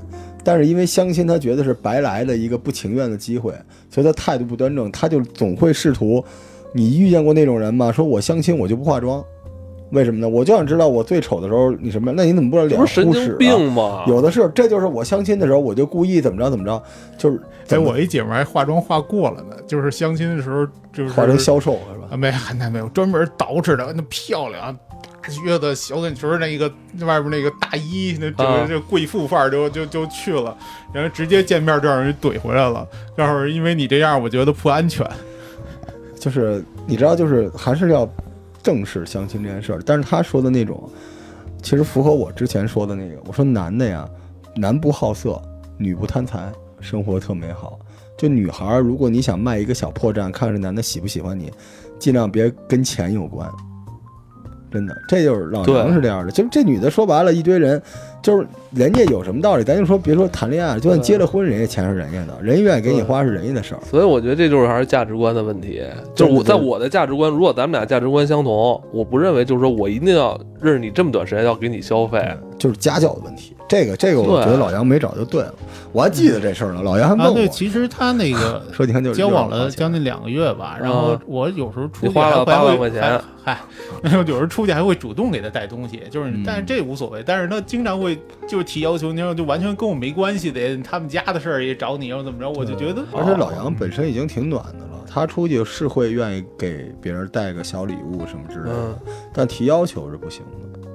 [0.43, 3.53] 但是因为相亲，他觉得是白来的一个不情愿的机会，
[3.89, 6.23] 所以他态度不端正，他就总会试图。
[6.73, 7.91] 你遇见过那种人吗？
[7.91, 9.23] 说我相亲我就不化妆，
[9.93, 10.27] 为什么呢？
[10.27, 12.15] 我就想知道我最丑的时候你什么样？
[12.15, 14.03] 那你怎么不知道脸这不是神经病吗？
[14.07, 16.83] 有的是，这就是我相亲的时候，我就故意怎么着怎么着，
[17.17, 22.07] 就是哎，我一姐们儿还化妆化过了呢，就是相亲的时候就是化成销售是吧？
[22.11, 24.75] 啊，没那没有，专门捯饬的那漂亮，
[25.21, 26.67] 大靴子、小短裙儿，那个
[27.05, 30.57] 外边那个大衣，那整啊个这贵妇范儿就就就去了，
[30.91, 32.87] 然后直接见面就让人怼回来了。
[33.15, 35.07] 要是因为你这样，我觉得不安全。
[36.19, 38.09] 就是你知道，就是还是要
[38.63, 39.81] 正式相亲这件事儿。
[39.85, 40.89] 但是他说的那种，
[41.61, 43.21] 其实符合我之前说的那个。
[43.27, 44.09] 我说男的呀，
[44.55, 45.39] 男不好色，
[45.77, 47.77] 女不贪财，生活特美好。
[48.17, 51.51] 就女孩儿，如果你想卖一个小破绽，看这男的喜不喜欢你，
[51.99, 53.51] 尽量别跟钱有关。
[54.73, 56.31] 真的，这就是老对杨是这样的。
[56.31, 57.79] 就是这女的说白了，一堆人，
[58.23, 63.81] 就是人家有什么道理，咱就说别说谈恋爱，就算结了婚，人家钱是人家的，人家愿意给你花是人家的事儿。
[63.85, 65.83] 所以我觉得这就是还是价值观的问题。
[66.15, 72.19] 就是我在我的价值观，如果咱们俩价值观相同，我不认为就是说我一定要认识你这么短时间要给你消费。
[72.57, 73.55] 就是家教的问题。
[73.67, 75.53] 这个这个，我觉得老杨没找就对了。
[75.93, 81.21] 我还记得这事儿呢，老杨还问啊，我，对，其实他那个 说你看就交往了将近两个月吧，然后啊。
[81.27, 83.21] 我有时候出去花了去还还8万会块钱。
[83.45, 83.59] 嗨，
[84.01, 86.43] 然后有时候出去还会主动给他带东西，就是嗯。
[86.45, 98.99] 但是这无所谓，但是他经常会就是提要求，你说就完全跟我没关系的，他们家的事儿也找你，要怎么着，我就觉得而且老杨本身已经挺暖的了，他出去是会愿意给别人带个小礼物什么之类的，嗯，
[99.31, 100.89] 但提要求是不行的。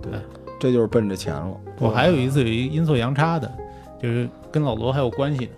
[0.00, 0.20] 对，
[0.58, 1.52] 这就是奔着钱了。
[1.80, 3.50] 我还有一次有一阴错阳差的，
[4.04, 5.48] 就是跟老罗还有关系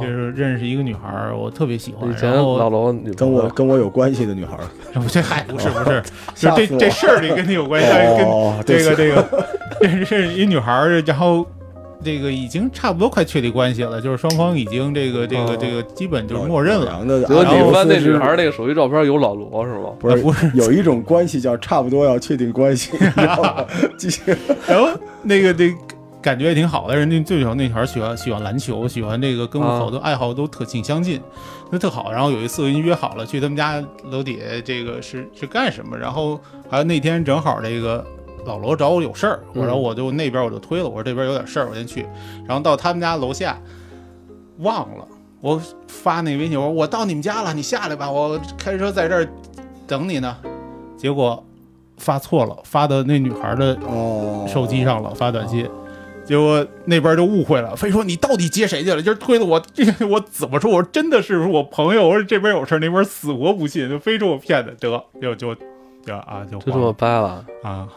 [0.00, 4.64] 就是认识一个女孩儿，我特别喜欢，以前然后老罗跟我跟我有关系的女孩儿，
[5.08, 6.02] 这嗨不是不是，
[6.34, 9.46] 就这这事儿里跟你有关系，跟哦，这个这个
[9.80, 11.46] 认识一女孩儿，然后
[12.02, 16.86] 这个已经差不多快确立关系了，就是双方已经这个这个哦这个基本就是默认了。
[16.86, 19.90] 老杨的结果你翻那女孩那个手机照片有老罗是吧？
[19.98, 23.64] 不是不是有一种关系叫差不多要确定关系， 你知道吗？
[23.98, 24.34] 继续。
[24.66, 24.88] 然后
[25.22, 25.74] 那个这
[26.24, 31.20] 感觉也挺好的，人家最喜欢那小孩喜欢喜欢篮球，喜欢这个跟我啊好多爱好都特挺相近，
[31.70, 32.10] 那特好。
[32.10, 35.98] 然后有一次我跟人约好了去他们家楼底下，这个是是干什么？
[35.98, 38.02] 然后还有那天正好这个
[38.46, 42.06] 老罗找我有事儿，然后我就那边我就推了，我说这边有点事儿，我先去。
[42.46, 43.58] 然后到他们家楼下
[44.60, 45.06] 忘了，
[45.42, 49.28] 我发那微信我说我到你们家了，你下来吧，我开车在这儿
[49.86, 50.34] 等你呢。
[50.96, 51.44] 结果
[51.98, 55.68] 发错了，发到那女孩的哦，手机上了，发短信。
[56.24, 59.02] 结果那边就误会了，非说你到底接谁去了？
[59.02, 60.70] 就是推的我，这我怎么说？
[60.70, 65.54] 我说真的是我朋友，我说这边有事，那边死活不信，就非说我骗的，得就就
[66.04, 67.44] 就啊就就这么掰了。
[67.62, 67.88] 啊，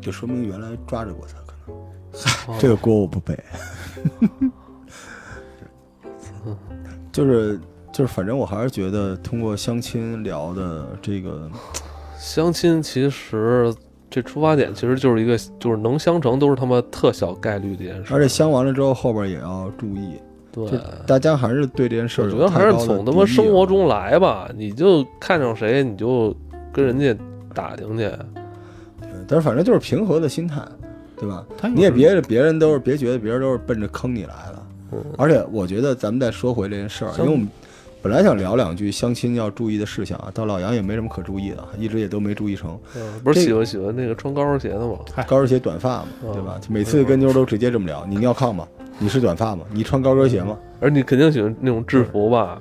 [0.00, 3.38] 就说明原来抓着过他，可能哦这个锅我不背。
[7.12, 7.60] 就 是
[7.92, 11.50] 就是，反正我还是觉得通过相亲聊的这个，
[12.18, 13.74] 相亲其实
[14.10, 18.12] 这出发点其实就是一个，就是能相成都是他妈特小概率的一件事。
[18.12, 20.14] 而且相完了之后后边也要注意，
[20.50, 20.68] 对，
[21.06, 26.34] 大家还是对这件事儿我觉得还是从他妈生活中来吧，你就看上谁你就
[26.72, 27.16] 跟人家
[27.54, 28.10] 打听去。
[29.00, 30.60] 对但是反正就是平和的心态，
[31.16, 31.46] 对吧？
[31.74, 37.48] 你也别别人都是别觉得别人都是奔着坑你来的，嗯而且我觉得咱们再说回这件事儿，因为我们
[38.02, 42.78] 本来想聊两句相亲要注意的事项啊，但老杨也没什么可注意的，一直也都没注意成。
[42.96, 44.98] 嗯，不是喜欢喜欢那个穿高跟鞋的吗？
[45.28, 46.58] 高跟鞋短发嘛，嗯对吧？
[46.60, 48.66] 就每次跟妞都直接这么聊，你尿炕吗？
[48.98, 49.64] 你是短发吗？
[49.70, 50.58] 你穿高跟鞋吗？
[50.80, 52.60] 而你肯定喜欢那种制服吧？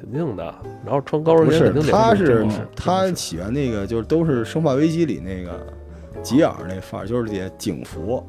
[0.00, 0.42] 肯定的。
[0.84, 5.64] 然后穿高跟鞋肯定，得他是他喜欢那个，就是都是《生化危机》里那个
[6.22, 8.24] 吉尔那范儿，就是得警服、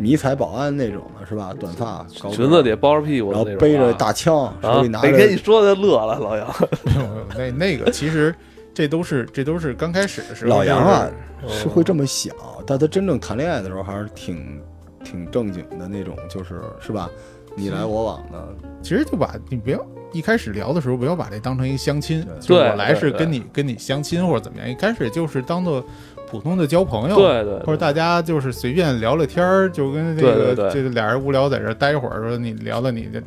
[0.00, 1.54] 迷彩保安那种的，是吧？
[1.60, 5.44] 短发，高裙子得包着屁股然后背着大枪，手啊里，拿得给你着。
[5.44, 6.48] 说的乐了，老杨。
[6.86, 8.34] 没有没有那那个其实
[8.72, 11.06] 这都是这都是刚开始的时候，老杨啊
[11.46, 12.34] 是是会这么想，
[12.66, 14.60] 但他真正谈恋爱的时候还是挺
[15.04, 17.10] 挺正经的那种，就是是吧？
[17.56, 18.48] 你来我往的，
[18.80, 25.84] 其实就把你不要一开始聊的时候不要把这当成一个相亲，就是我来是跟你跟你相亲或者怎么样，一开始就是当做
[26.30, 33.22] 普通的交朋友，对对，或者大家就是随便聊聊天儿，就跟这个对对这个俩人无聊在这待一会儿，说你聊聊你的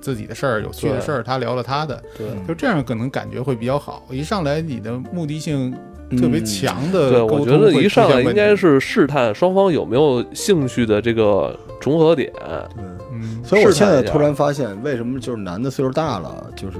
[0.00, 2.26] 自己的事儿、有趣的事儿，他聊聊他的，对。
[2.46, 4.04] 就这样可能感觉会比较好。
[4.10, 5.72] 一上来你的目的性
[6.10, 12.32] 特别嗯强的对，沟通我觉得一上来应该是试探双方有没有兴趣的这个重合点。
[12.76, 12.84] 对。
[13.12, 16.78] 嗯，所以我现在突然发现，为什么就是男的岁数大了，就是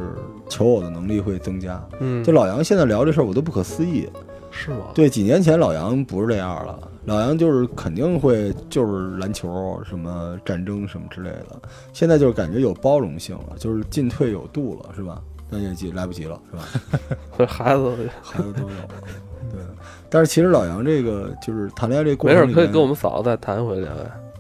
[0.49, 1.81] 求偶的能力会增加。
[2.01, 4.09] 嗯，就老杨现在聊这事儿，我都不可思议。
[4.55, 4.77] 是吗？
[4.95, 11.61] 对，几年前老杨不是这样了，老杨就是肯定会就是篮球、什么战争什么之类的。
[11.93, 15.21] 现在就是感觉有包容性了，就是进退有度了，是吧？
[15.51, 17.47] 那也急来不及了，是吧？
[17.47, 17.91] 孩子
[18.23, 18.89] 孩子都有了，
[19.53, 19.61] 对
[20.09, 23.99] 但是其实老杨这个就是谈恋爱这过程没事，可以跟我们嫂子再谈一回恋爱，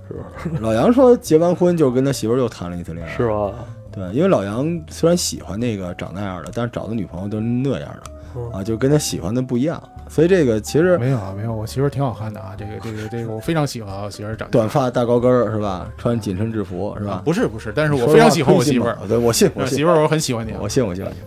[0.08, 0.58] 是不是？
[0.62, 3.52] 老杨说结完婚就跟他媳妇儿又谈了一次恋爱，是吧？
[3.92, 8.13] 对，因为老杨虽然喜欢那个长那样的，但是找的女朋友都是那样的嗯
[8.52, 15.88] 啊，就跟他喜欢的不一样，所以这个其实没有啊没有，我媳妇儿挺好看的啊，这个这个这个我非常喜欢啊我媳妇儿长短发大高跟儿是吧？
[15.96, 17.22] 穿紧身制服是吧？
[17.24, 21.18] 不是不是，但是我非常喜欢我媳妇儿嘛，对我信我信媳妇儿我很喜欢你啊，我信我信我信。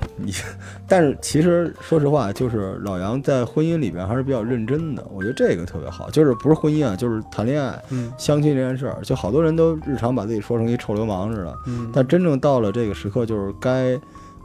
[0.16, 0.32] 你，
[0.88, 6.08] 但是其实说实话，就是老杨在婚姻里边还是比较认真的，我觉得这个特别好。
[6.08, 14.00] 就是不是婚姻啊，就是谈恋爱、嗯相亲这件事儿，就好多人都日常把自己说成一臭流氓似的，嗯，但真正到了这个时刻，就是该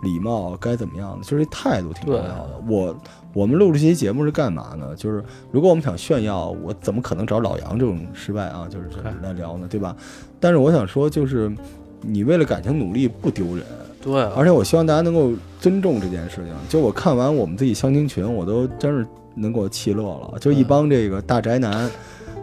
[0.06, 2.62] 礼貌，该怎么样的，就是这态度挺重要的。
[2.70, 2.96] 我
[3.34, 4.96] 我们录这期节目是干嘛呢？
[4.96, 9.94] 就是如果我们想炫耀，我怎么可能找老杨这种失败啊，就是这来聊呢，对吧？
[10.39, 11.52] 但是我想说，就是
[12.00, 13.65] 你为了感情努力不丢人。
[14.02, 16.54] 对啊，而且我希望大家能够尊重这件事情。
[16.70, 20.38] 就我看完我们自己相亲群，我都真是能给我气乐了。
[20.39, 21.89] 就一帮这个大宅男，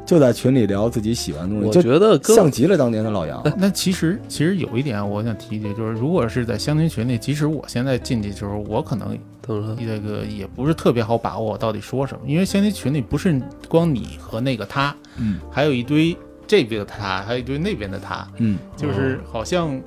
[0.04, 3.42] 就在群里聊自己喜欢的东我西，我觉得跟像极了当年的老杨。
[3.56, 9.16] 那其实其实有一点我想提一提，就是如果是在相亲群里，即使我现在进去的时候，我可能？
[9.44, 19.80] 这个也不是特别好把握我到底说什么，因为相亲群里不是光你和那个他，嗯还有一堆这边的他，还有一堆那边的他，嗯，就是好像。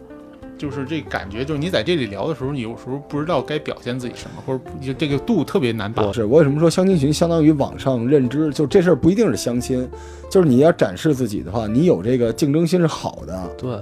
[0.58, 6.14] 就是这感觉，就是你在这里聊的时候，你有时候不知道该表现自己什么，或者不就这个度特别难把握。
[6.14, 8.50] 是我为什么说相亲群相当于网上认知？
[8.52, 9.88] 就这事儿不一定是相亲，
[10.30, 13.50] 就是你要展示自己的话，你有这个竞争心是好的。
[13.58, 13.78] 对，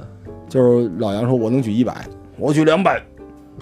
[0.49, 2.07] 就是老杨说我能举一百，
[2.38, 3.01] 我举两百，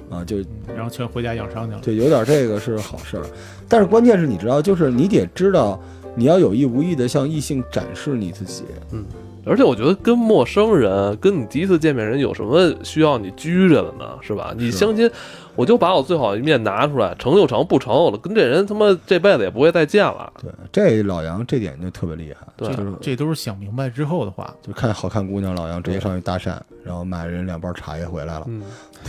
[0.10, 0.38] 啊，就
[0.76, 1.82] 然后全回家养伤去了。
[1.82, 3.26] 对有点这个是好事儿，
[3.68, 5.78] 但是关键是你知道，就是你得知道，
[6.16, 8.64] 你要有意无意的向异性展示你自己。
[9.46, 14.18] 而且我觉得跟陌生人，跟你第一次见面人有什么需要你拘着的呢？
[14.22, 14.54] 是吧？
[14.58, 15.10] 你相亲，
[15.56, 20.32] 我就把我最好的一面拿出来，成就成，不成，我跟这人他妈这辈子也不会再见了。
[20.42, 24.54] 对，这老杨这点就特别厉害，对就是这都是想明白之后的话。
[24.62, 28.62] 就看好看姑娘，老杨直接上去搭讪，然后买人两包茶叶回来了，嗯，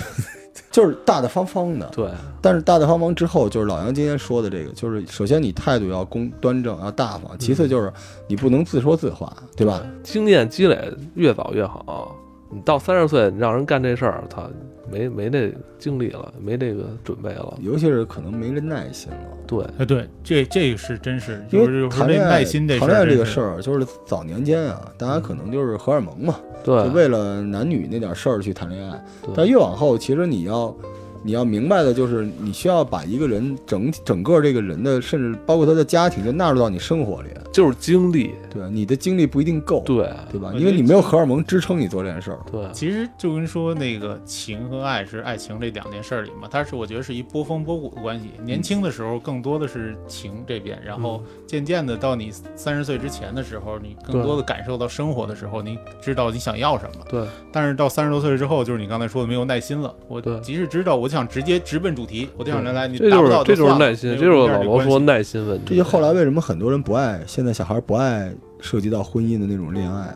[0.72, 1.86] 就是大大方方的。
[1.94, 2.08] 对，
[2.40, 7.92] 但是大大方方之后，就是老杨今天说的这个，就是首先你态度要公端正，要大方；其次就是
[8.26, 9.80] 你不能自说自话，对吧？
[10.02, 12.16] 经验积累越早越好。
[12.50, 14.42] 你到三十岁，你让人干这事儿，他
[14.90, 17.56] 没没这精力了，没这个准备了。
[17.60, 19.18] 尤其是可能没这耐心了。
[19.46, 29.04] 对，哎，对，这这个是真是，因就是谈恋爱，耐心这谈恋爱这个事事儿，就是早年间啊，大家可能就是荷尔蒙嘛，对就，为了男女那点事儿去谈恋爱。
[29.34, 30.74] 但越往后，其实你要
[31.22, 37.28] 你要明白的就是，你需要把一个人整整个这个人的，甚至包括他的家庭，就纳入到你生活里。
[37.52, 40.50] 就是精力，对，你的精力不一定够，对对吧？
[40.54, 42.38] 因为你没有荷尔蒙支撑你做这件事儿。
[42.50, 48.30] 对，其实就跟说那个情和爱是爱情这两件事儿里嘛，它是我觉得是一波峰波谷的关系。
[48.42, 57.04] 年轻的时候更多的是情这边，然后渐渐的到你三十岁之前的时候，你更多的感受到生活的时候，你知道你想要什么。
[57.10, 59.94] 对，但是到三十多岁之后，就是你刚才说的没有耐心了。
[60.08, 65.64] 我即使知道，我就想直接直奔主题，我就想来来，你这达不就是这就是到算了耐心，没有这就是老罗说耐心问题。
[65.66, 70.14] 这就后来为什么很多人不爱，现在小孩不爱涉及到婚姻的那种恋爱嘛，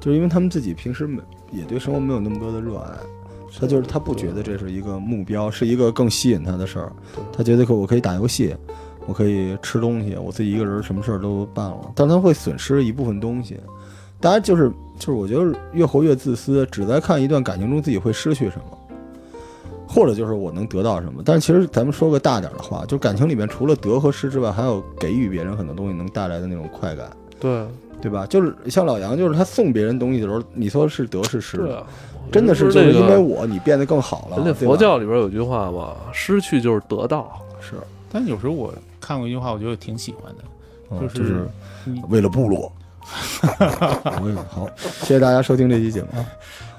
[0.00, 1.20] 就是因为他们自己平时没
[1.52, 2.90] 也对生活没有那么多的热爱，
[3.60, 6.92] 他就是他不觉得这是一个目标，是一个更吸引他的事儿，
[7.32, 8.54] 他觉得可我可以打游戏，
[9.06, 13.58] 我可以吃东西，我自己一个人什么事儿都办了，但他会损失一部分东西。
[14.20, 18.73] 大家就是就是，我觉得越活越自私，只在看一段感情中自己会失去什么。
[19.94, 27.64] 或者就是我能得到什么，但是其实咱们说个大点儿的话，就感情里面除了得和失之外，还有给予别人很多东西能带来的那种快感，对
[28.02, 28.26] 对吧？
[28.26, 31.58] 就是像老杨，就是他送别人东西的时候，你说是得是失，
[32.32, 34.36] 真的是就是因为那个我你变得更好了。
[34.38, 37.40] 人家佛教里边有句话嘛，失去就是得到。
[37.60, 37.74] 是，
[38.10, 41.48] 但有时候我看过一句话，我觉得挺喜欢的，就是嗯就是
[41.84, 42.70] 你为了部落。
[44.22, 46.08] 我 也好，谢谢大家收听这期节目。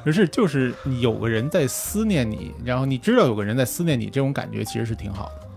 [0.05, 5.47] 不是，就是你有个人在思念你，然后你知道有个人在思念你，这种感觉其实是挺好的。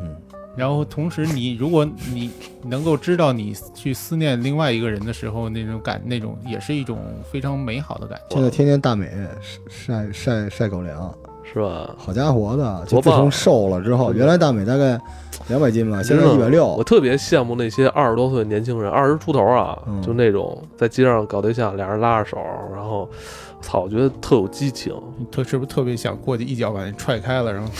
[0.00, 0.16] 嗯，
[0.56, 2.30] 然后同时你，如果你
[2.64, 6.98] 能够知道你去思念另外一个人的时候，那种感，那种也是一种
[7.30, 8.34] 非常美好的感觉。
[8.34, 9.12] 现在天天大美
[9.68, 11.14] 晒晒晒狗粮，
[11.44, 11.94] 是吧？
[11.98, 14.98] 好家伙的，就自从瘦了之后，原来大美大概
[15.48, 16.82] 两百斤吧，现在一百六我。
[16.82, 22.38] 特别羡慕那些二十多岁的年轻人，二十出头啊，嗯就那种在街上搞对象，俩人拉着手，
[22.74, 23.08] 然后，
[23.62, 24.94] 操，我觉得特有激情。
[25.16, 27.70] 你特是不是特别想过去一脚把人踹开了，然后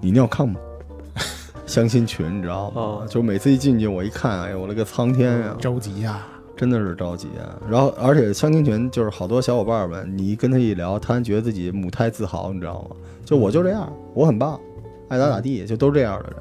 [0.00, 0.58] 你尿炕吗？
[1.66, 2.80] 相亲群你知道吗？
[2.80, 6.26] 哦就每次一进去，我一看，哎呦我勒个苍天呀、着急呀、
[6.56, 7.56] 真的是着急啊！
[7.68, 12.96] 然后，而且相亲群就是好多小伙伴们，你一跟他一聊，他还觉得自己母胎自豪，你知道吗？
[13.24, 14.60] 就我就这样，我很棒
[15.08, 16.36] 爱咋咋地，就都这样的人。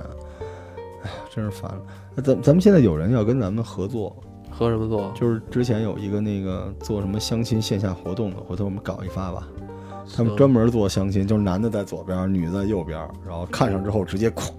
[1.03, 1.81] 哎呀，真是烦了。
[2.13, 4.15] 那咱咱们现在有人要跟咱们合作，
[4.51, 5.11] 和什么做？
[5.15, 9.47] 就是之前有一个那个做什么相亲线下活动的，回头我们搞一发吧。
[10.15, 14.51] 他们专门做相亲，就是男的在左边，女的在右边，然后看上之后直接咵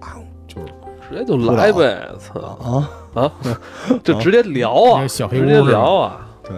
[0.47, 0.67] 就是
[1.07, 3.31] 直接就来呗，操啊，啊，
[4.03, 6.27] 就直接聊啊，那小黑直接聊啊。
[6.45, 6.57] 对，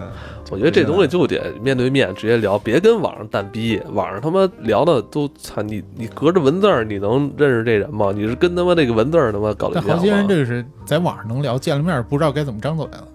[0.50, 8.10] 我觉得这东西就得面对面直接聊，别跟网上蛋逼，网上他妈聊的都操你你隔着文字儿你能认识这人吗？
[8.12, 10.26] 你是跟他妈那个文字儿他妈搞对象但好些人？
[10.26, 13.06] 这个是在网上能聊，见了面不知道该怎么张嘴了。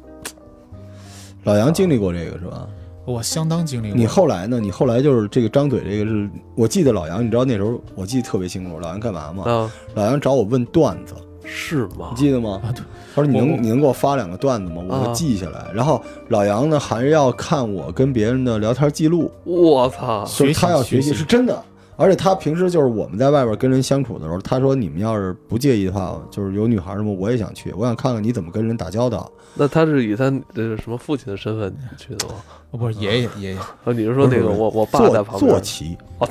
[1.43, 2.67] 老杨经历过这个是吧？
[3.05, 3.97] 我相当经历过。
[3.97, 4.59] 你后来呢？
[4.59, 9.43] 你后来就是这个张嘴，这个是我记得老杨，你知道那时候我记得特别清楚，老杨干嘛吗？
[9.43, 12.15] 啊，老杨找我问段子，是吗你？
[12.15, 12.61] 记得吗？
[12.63, 12.83] 啊，对，
[13.15, 14.83] 他说你能你能给我发两个段子吗？
[14.87, 15.65] 我啊会记下来。
[15.73, 20.23] 然后老杨呢还要看我跟别人的聊天记录，我操！
[20.25, 21.63] 所以他要学习，学习是真的。
[22.01, 29.31] 而且他平时就是我们在外边跟人相处的时候，他说你们要是不介意的话，就是有女孩什么我也想去，我想看看你怎么跟人打交道。
[29.53, 32.35] 那他是以他这个什么父亲的身份去的吗？
[32.71, 36.27] 哦不是爷爷爷爷，啊，你是说那个我我爸坐在旁边坐骑哦，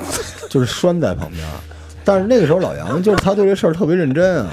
[0.49, 1.47] 就是拴在旁边。
[2.03, 4.49] 但是那个时候老杨就是他对这事儿特别认真啊，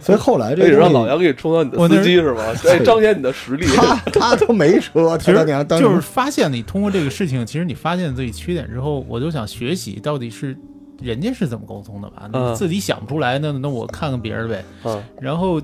[0.00, 2.42] 所以后来这个让老杨给你充当你的司机是吗？
[2.66, 3.66] 哎，彰显你的实力。
[3.66, 5.44] 他他都没车，其实
[5.80, 10.56] 就是发现你通过这个事情，其实你发现自己缺点之后，我就想学习到底是
[11.02, 12.28] 人家是怎么沟通的吧？
[12.32, 14.64] 嗯你自己想不出来，那那我看看别人呗。
[14.82, 15.60] 啊，然后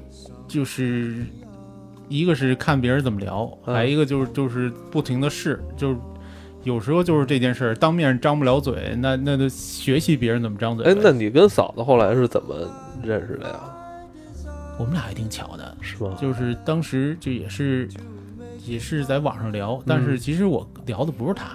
[0.47, 1.15] 就是
[2.09, 5.97] 一个是看别人怎么聊，嗯还一个就是就是不停的试，就是
[6.65, 10.87] 有时候就是这件事儿当面张不了嘴，那那就学习别人怎么张嘴。
[10.87, 12.55] 哎，那你跟嫂子后来是怎么
[13.03, 13.61] 认识的呀？
[14.79, 16.11] 我们俩还挺巧的，是吧？
[16.21, 17.89] 就是当时就也是
[18.67, 21.47] 也是在网上聊，但是其实我聊的不是她。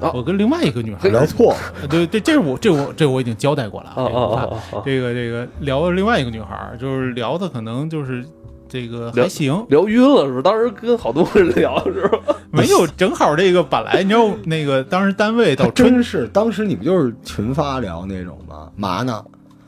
[0.00, 1.54] 哦我跟另外一个女孩聊错
[1.88, 4.82] 对对，这是我这我这我已经交代过了这个！
[4.84, 8.22] 这个这个聊了另外一个女孩儿，就是聊的可能就是
[8.68, 10.42] 这个还行，聊晕了是不是？
[10.42, 12.34] 当时跟好多人聊是吧？
[12.50, 18.68] 没有正好这个本来你知道那个当时单位他到真是当时你不就是群发聊那种吗？
[18.76, 19.24] 嘛呢？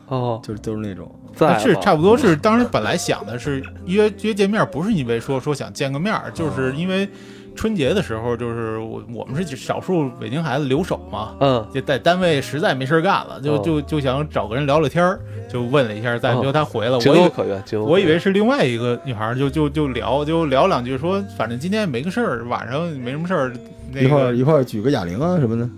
[0.08, 7.08] 哦，就是都是那种在是差不多是当时本来想的是约约见面，不是因为说说想见个面儿，就是因为
[7.54, 15.18] 春节的时候，就是我我们是少数北京孩子留守嘛，嗯就在单位实在没事儿干了，就哦就就想找个人聊聊天儿，
[15.50, 23.52] 就问了一下，在哦结果他回了，情我以为我以为是另外一个女孩，就就就聊就聊两句，说反正今天没个事儿，晚上没什么事
[23.94, 25.68] 一块一块儿举个哑铃啊什么的。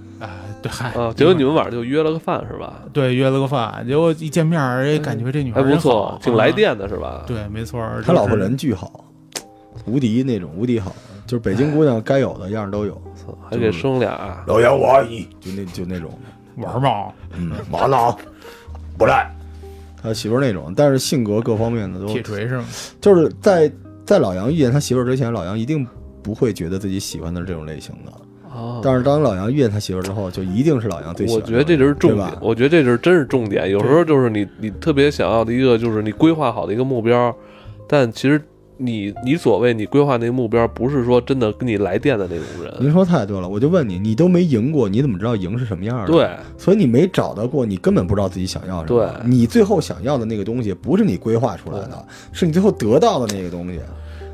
[0.58, 2.82] 啊， 对，嗨啊，结果你们晚上就约了个饭是吧？
[2.92, 7.24] 对约了个饭，结果一见面儿，哎，感觉这女孩还不错，挺来啊电的是吧？
[7.26, 9.04] 对，没错儿，他老婆人巨好，
[9.86, 10.94] 无敌那种，无敌好，
[11.26, 13.00] 就是北京姑娘该有的样儿都有。
[13.50, 15.04] 还给生俩，老杨，我
[15.38, 16.10] 就那就那种，
[16.56, 18.16] 玩嘛，嗯，完了？
[18.96, 19.30] 不赖。
[20.02, 22.64] 他媳妇儿那种，但是性格各方面的都铁锤是吗？
[23.02, 23.70] 就是在
[24.06, 25.86] 在老杨遇见他媳妇之前，老杨一定
[26.22, 28.12] 不会觉得自己喜欢的是这种类型的。
[28.58, 31.42] 啊，但是当老杨遇见他媳妇儿之后，就一定是老杨最喜欢。
[31.42, 33.70] 我觉得这就是重点，我觉得这就是真是重点。
[33.70, 37.34] 有时候就是你你特别想要的一个，就是你规划好的一个目标，
[37.86, 38.40] 但其实
[38.76, 42.72] 你你所谓你规划那个目标，不是说真的跟你来电的那种人。
[42.80, 49.04] 您说太对了，我就问你，你都没赢过，你怎么知道赢是什么样的？，对，所以你没找到过，你根本不知道自己想要什么。
[49.04, 53.80] 对你最后想要的那个东西，不是你规划出来的，是你最后得到的那个东西。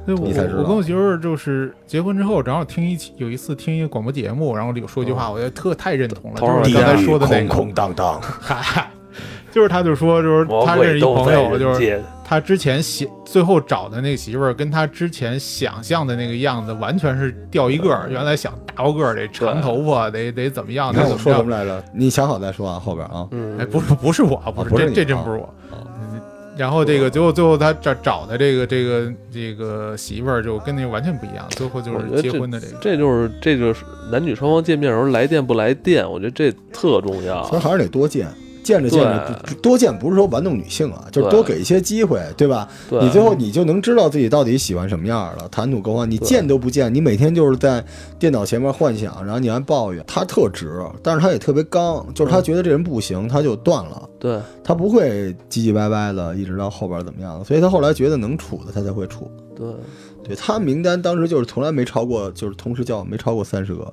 [0.06, 0.22] 对，我
[0.58, 8.20] 我跟我媳妇儿就是结婚之后，正好听一期有一次听一个广播节目，然后里有说一句话，我觉得特太认同了，就是刚才说的那个，空空荡荡。
[8.40, 8.90] 嗨，
[9.50, 12.02] 就是他就说，就是他认识一朋友，就是。
[12.26, 18.08] 他之前想最后找的那个媳妇儿，跟他之前想象的那个样子完全是掉一个儿。
[18.08, 21.36] 原来想大高个儿，得长头发，得得怎么样，你看我得怎么样。
[21.36, 21.84] 说什么来着？
[21.92, 23.28] 你想好再说啊，后边啊。
[23.32, 25.54] 嗯，哎，不是不是我，不是这不是你啊这真不是我。
[26.54, 32.78] 嗯然后这个最后最后他找找的这个这个这个媳妇儿就跟那个完全不一样，最后就是结婚的这个。
[32.80, 37.60] 这就是这就是男女双方见面的时候来电不来电，我觉得这特重要所以。
[37.60, 38.28] 还是得多见，
[38.64, 42.68] 见着见着不多见，不是说玩弄女性啊，就是多给一些机会，对吧？
[42.88, 46.10] 对，你最后你就能知道自己到底喜欢什么样了，谈吐沟通。
[46.10, 47.84] 你见都不见，你每天就是在
[48.18, 50.02] 电脑前面幻想，然后你还抱怨。
[50.06, 54.08] 他特直，但是他也特别刚，就是他觉得这人不行，他就断了。
[54.18, 59.30] 对他不会唧唧歪歪的，一直到后边怎么样，所以他后来觉得能处的，他才会处。
[59.54, 59.66] 对，
[60.24, 63.92] 对他名单当时就是从来没超过，就是同时叫没超过三十个，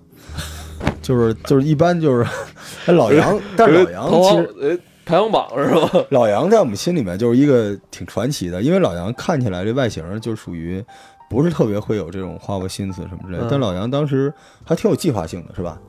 [1.01, 2.25] 就是就是一般就是
[2.87, 6.05] 哎老杨，但是老杨其实呃排行榜是吧？
[6.11, 10.83] 老杨在我们心里面就是一个挺传奇的，因为老杨看起来这外形就属于
[11.29, 15.79] 不是特别会有这种花过心思什么之类的，嗯但老杨当时还挺有计划性的，是吧？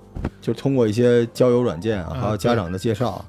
[0.40, 3.24] 就通过一些交友软件啊，嗯还有家长的介绍，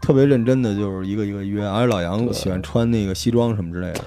[0.00, 4.00] 特别认真的，就是一个一个约，而且老杨喜欢穿那个西装什么之类的，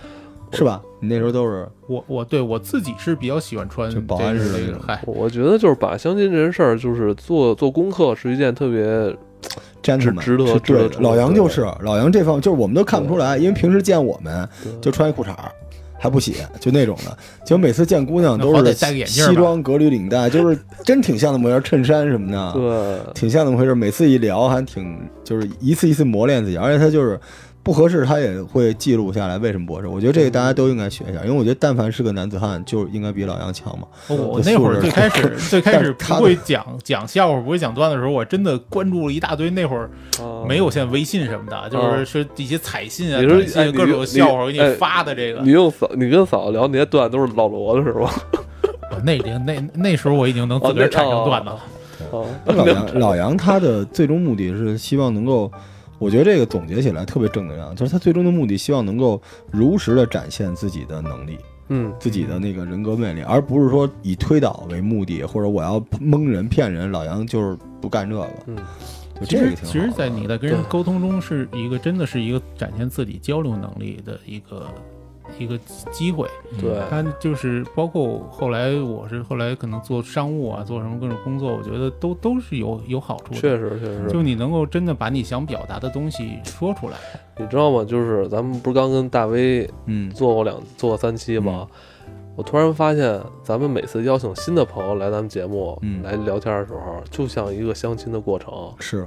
[0.52, 0.82] 是吧？
[1.00, 8.84] 你那时候都是我我对我自己是比较喜欢穿就保安这似的嗨，我觉得就是把相亲这件事儿，就是做做功课是一件特别
[9.82, 10.60] gentleman，值得对的。
[10.60, 14.48] 值得老杨就是老杨这方，就是我们都看不出来，因为平时见我们
[14.82, 15.52] 就穿一裤衩儿。
[16.02, 17.18] 还不洗，就那种的。
[17.44, 22.54] 结果每次见姑娘都是戴个眼镜西装革履领带，就是真挺像那么回事，衬衫什么的。
[22.54, 23.76] 对挺像那么回事儿。
[23.76, 27.20] 每次一聊还挺就是一次一次磨练自己，而且他就是
[27.70, 29.88] 不合适，他也会记录下来为什么不合适。
[29.88, 33.86] 我觉得这个大家都应该学一下，因为我觉得但凡是个男子汉，就应该比老杨强嘛。
[34.08, 39.52] 哦我这那会儿最开始 最开始不会讲讲笑话，不会讲段子的时候，我真的关注了一大堆。
[39.52, 39.88] 那会儿
[40.20, 43.22] 啊没有现在微信什么的，就是是一些彩信啊、
[43.72, 45.52] 各种笑话给你哎发的这个你。
[45.52, 48.12] 用嫂，你跟嫂子聊那些段都是老罗的是吧？
[48.92, 51.60] 我 那年那那时候我已经能自个儿产生段子了。
[52.12, 55.52] 啊，老杨老杨他的最终目的是希望能够，
[56.00, 59.22] 我觉得这个总结起来特别正能量，就是他最终的目的希望能够
[59.52, 61.38] 如实的展现自己的能力。
[61.72, 66.90] 嗯，自己的那个人格魅力，而不是说以推导为目的，或者我要蒙人骗人。
[66.90, 68.58] 老杨就是不干这个，嗯，
[69.20, 74.66] 就其实，这个其实，在你在跟人沟通中，是一个真的是一个展现自己交流能力的一个
[75.38, 75.58] 一个
[75.92, 76.28] 机会。
[76.60, 83.40] 对，他就是包括后来，我是后来可能做商务啊，做什么各种工作，我觉得都都是有有好处的。
[83.40, 86.98] 确实确实，就你能够真的把你想表达的东西说出来，
[87.38, 87.84] 你知道吗？
[87.84, 91.68] 就是咱们不是刚跟大威嗯，做过两做过三期吗？
[92.36, 99.06] 我突然发现，咱们每次邀请新的朋友来咱们节目、嗯来聊天的时候，就像一个相亲的过程，是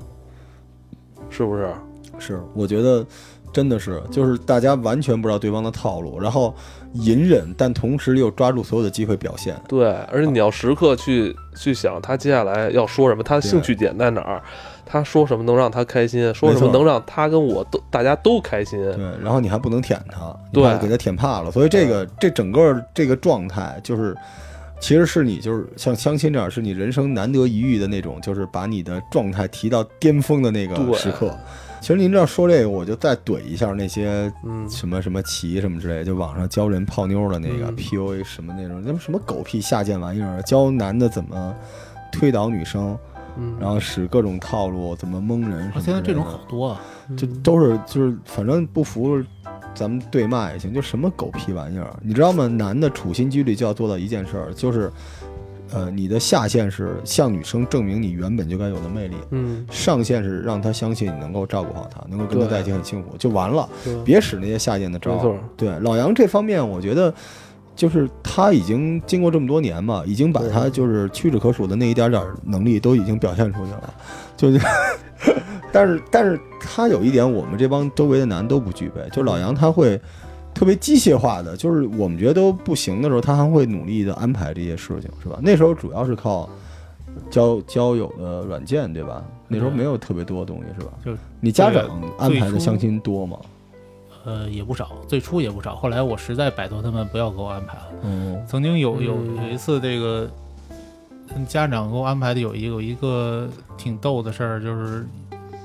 [1.31, 1.73] 是不是？
[2.18, 3.05] 是，我觉得
[3.53, 6.55] 真的是，就是大家完全不知道对方的套路，然后
[6.94, 9.55] 隐忍，但同时又抓住所有的机会表现。
[9.68, 14.42] 对，而且你要时刻去去想他接下来要说什么，他的兴趣点在哪儿，
[14.86, 18.78] 他说什么能让他开心，说什么能让他跟我都大家都开心。
[18.80, 21.50] 对，然后你还不能舔他，你对怕给他舔怕了。
[21.50, 24.16] 所以这个这整个这个状态，就是
[24.80, 31.34] 其实是你就是像相亲这样，是你人生难得一遇的那种，就是把你的状态提到巅峰的那个时刻。
[31.83, 41.53] 其实您这样说这个，我就再怼一下那些嗯，什么什么棋什么之类，就网上教人泡妞的那个、嗯 PUA 什么那种，那什么狗屁下贱玩意儿，教男的怎么
[42.12, 42.97] 推倒女生，
[43.37, 45.68] 嗯，然后使各种套路，怎么蒙人。
[45.72, 46.80] 啊现在这种好多啊。
[47.16, 49.20] 就都是就是反正不服，
[49.74, 52.47] 咱们对骂也行，就什么狗屁玩意儿，你知道吗？
[52.47, 54.91] 男的处心积虑就要做到一件事儿，就是，
[55.73, 63.68] 呃，你的下限是向女生证明你原本就该有的魅力，嗯，上限是让她相信你能够照顾好她，能够跟她在一起很幸福，就完了，
[64.05, 65.16] 别使那些下贱的招儿。
[65.16, 67.12] 没错对老杨这方面，我觉得。
[67.75, 73.95] 就是他已经经过这么多年嘛，已经把他就是屈指可数的那一点点儿能力都已经表现出去了，
[74.37, 74.61] 就是，
[75.73, 79.99] 但是但是他有一点我们这帮周围的男都不具备，就是老杨他会
[80.62, 85.36] 特别机械化的，就是我们觉得都不行的时候，他还会努力的安排这些事情，是吧？
[85.42, 86.48] 那时候主要是靠
[87.28, 89.24] 交交友的软件，对吧？
[89.48, 90.92] 那时候没有特别多的东西，是吧？
[91.04, 91.10] 就
[91.40, 93.36] 你家长安排的相亲多吗？
[94.24, 97.88] 呃，也不少，最初也不少，后来我实在摆脱他们，不要给我安排了。
[98.04, 100.30] 嗯曾经有有嗯有一次，这个
[101.34, 105.04] 嗯家长给我安排的有一有一个挺逗的事儿，就是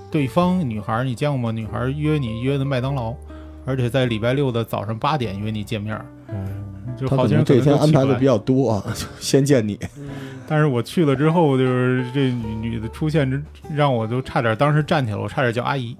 [0.09, 1.51] 对方女孩儿你见过吗？
[1.51, 3.13] 女孩儿约你约的麦当劳，
[3.67, 6.05] 而且在礼拜六的早上八点约你见面儿，
[6.97, 9.77] 就好像能这天安排的比较，多啊，就先见你。
[10.47, 13.43] 但是我去了之后，就是这女女的出现之，
[13.75, 15.95] 让我都差点当时站起来，我差点叫阿姨。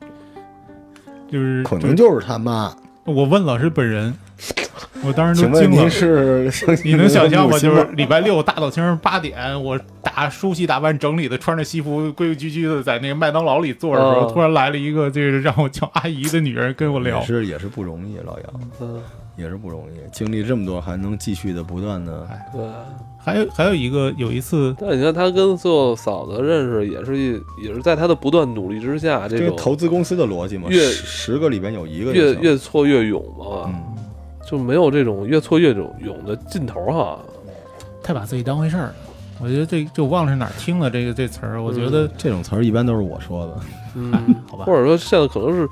[1.30, 2.74] 就是可能就是他妈。
[3.04, 4.14] 我问老师本人，
[5.04, 6.14] 我当时请问您都惊
[6.46, 6.52] 了。
[6.52, 6.80] 是？
[6.84, 7.58] 你能想象吗？
[7.58, 17.26] 就是礼拜六大早清儿八点，我打梳洗打扮整理的，穿着西服，规规矩矩的在那个麦当劳里坐着的时候，哦突然来了一个这个让我叫阿姨的女人跟我聊也。
[17.26, 19.02] 是也是不容易，老杨嗯，
[19.36, 22.28] 也是不容易，经历这么多还能继续的不断的。
[22.54, 22.62] 对。
[23.20, 33.97] 还有还有一个有一次，但你看他跟最后嫂子认识，也是一也是在他的不断努力之下，这这个种投资公司的逻辑嘛，越十十个里边有一个越越挫越勇嘛，嗯，
[34.50, 37.20] 就没有这种越挫越勇勇的劲头哈。
[38.02, 38.96] 太把自己当回事儿了。
[39.40, 43.58] 我觉得这就忘了是哪儿听了这个这词儿，我觉得这种词儿一般都是我说的。
[43.96, 44.12] 嗯，
[44.50, 45.70] 好吧或，者说现在可能是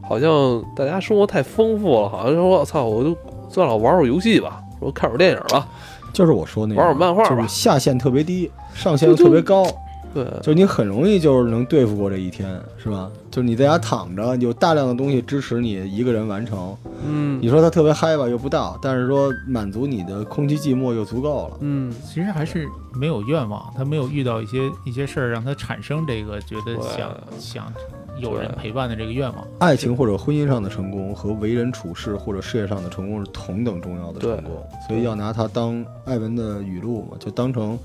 [0.00, 3.14] 好像大家生活太丰富了，好像说我操，我就
[3.50, 5.66] 算了，玩会儿游戏吧，说看会儿电影吧，
[6.12, 9.66] 就是我说那个玩会儿漫画吧就是下限特别低，上限又特别高，
[10.14, 13.10] 对，就是你很容易就是能对付过这一天，是吧？
[13.30, 16.76] 就是你在家躺着，有大量的东西支持你一个人完成。
[17.04, 21.56] 嗯你说他特别嗨吧，又不到，但是说满足你的空寂寂寞又足够了。
[21.60, 27.72] 嗯，其实还是没有愿望，他没有遇到一些一些事儿让他产生这个觉得想想
[28.18, 29.44] 有人陪伴的这个愿望。
[29.58, 37.76] 爱情或者婚姻上的成功和为人处事或者事业上的成功是同等重要的成功，所以要拿它当艾文的语录嘛，就当成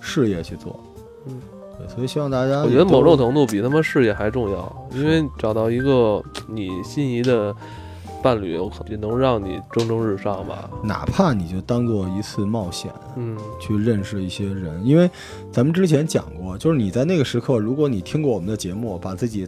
[0.00, 0.80] 事业去做。
[1.26, 1.40] 嗯，
[1.78, 7.54] 对，所以希望大家我觉得某种程度比他妈事业还重要，因为找到一个你心仪的
[8.22, 10.70] 伴侣，有可能能让你蒸蒸日上吧。
[10.82, 15.10] 哪怕你就当做一次冒险，嗯，去认识一些人，因为
[15.52, 19.46] 咱们之前讲过，就是你在那个时刻，如果你听过我们的节目，把自己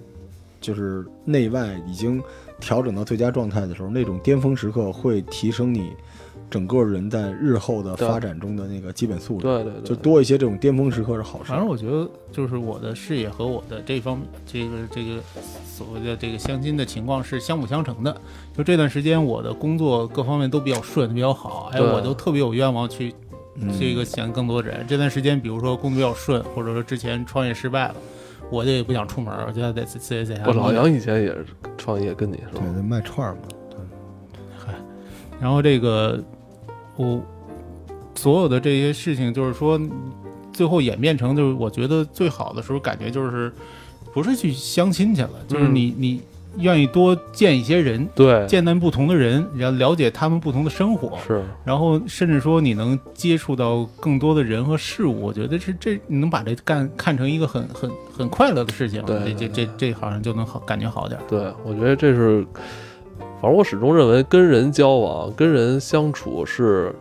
[0.60, 2.22] 就是内外已经
[2.60, 5.92] 调整到最佳状态的时候，那种巅峰时刻会提升你
[6.48, 11.58] 整个人在日后的发展中的那个基本素质，对对对，就多一些这种巅峰时刻是好事反。
[11.58, 15.20] 正我觉得，就是我的事业和我的这方，这个这个
[15.66, 18.16] 所谓的这个相亲的情况是相辅相成的。
[18.56, 23.12] 就这段时间，我的工作各方面都比较顺，比较好，哎，对我都特别有愿望去
[23.56, 24.84] 嗯这个想更多人。
[24.88, 27.96] 这段时间，比如说工作比较顺，或者说之前创业失败了，
[28.50, 32.82] 我就也不想出门，我就要在自己在家我老弄杨以前也是创业，跟你是吧对，？
[32.82, 33.40] 卖串儿嘛，
[35.38, 36.18] 然后这个
[36.96, 37.20] 我
[38.14, 39.80] 所有的这些事情，就是说
[40.52, 43.52] 最后演变成，就是我觉得最好的时候，感觉就是
[44.12, 46.22] 不是去相亲去了，就是你、你
[46.58, 51.44] 愿意多见一些人，对，见到不同的人，然后了解他们不同的生活，是。
[51.62, 61.20] 然后甚至说你能接触到更多的人和事物，我觉得是这你能把这干看成一个很很很快乐的事情，对这这这这好像就能好感觉好点。
[61.28, 62.46] 对，我觉得这是，
[63.40, 66.94] 反正我始终认为跟人交往、跟人相处是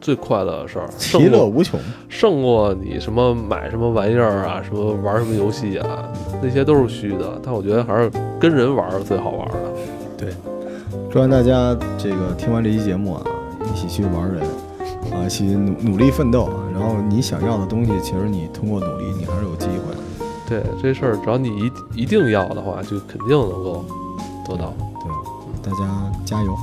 [0.00, 1.78] 最快乐的事儿，其乐无穷。
[2.08, 6.08] 胜过你什么买什么玩意儿啊，什么玩什么游戏啊，
[6.40, 7.40] 那些都是虚的。
[7.42, 9.54] 但我觉得还是跟人玩儿最好玩的。
[10.16, 10.28] 对。
[11.10, 13.22] 祝愿大家这个听完这期节目啊，
[13.64, 14.42] 一起去玩人
[15.12, 16.54] 啊，一起努努力奋斗啊。
[16.72, 19.94] 然后你想要的东西，其实你通过努力，你还是有机会。
[20.48, 23.84] 对这事儿，只要你一一定要的话，就肯定能够
[24.48, 24.72] 得到。
[25.62, 26.56] 大家加油！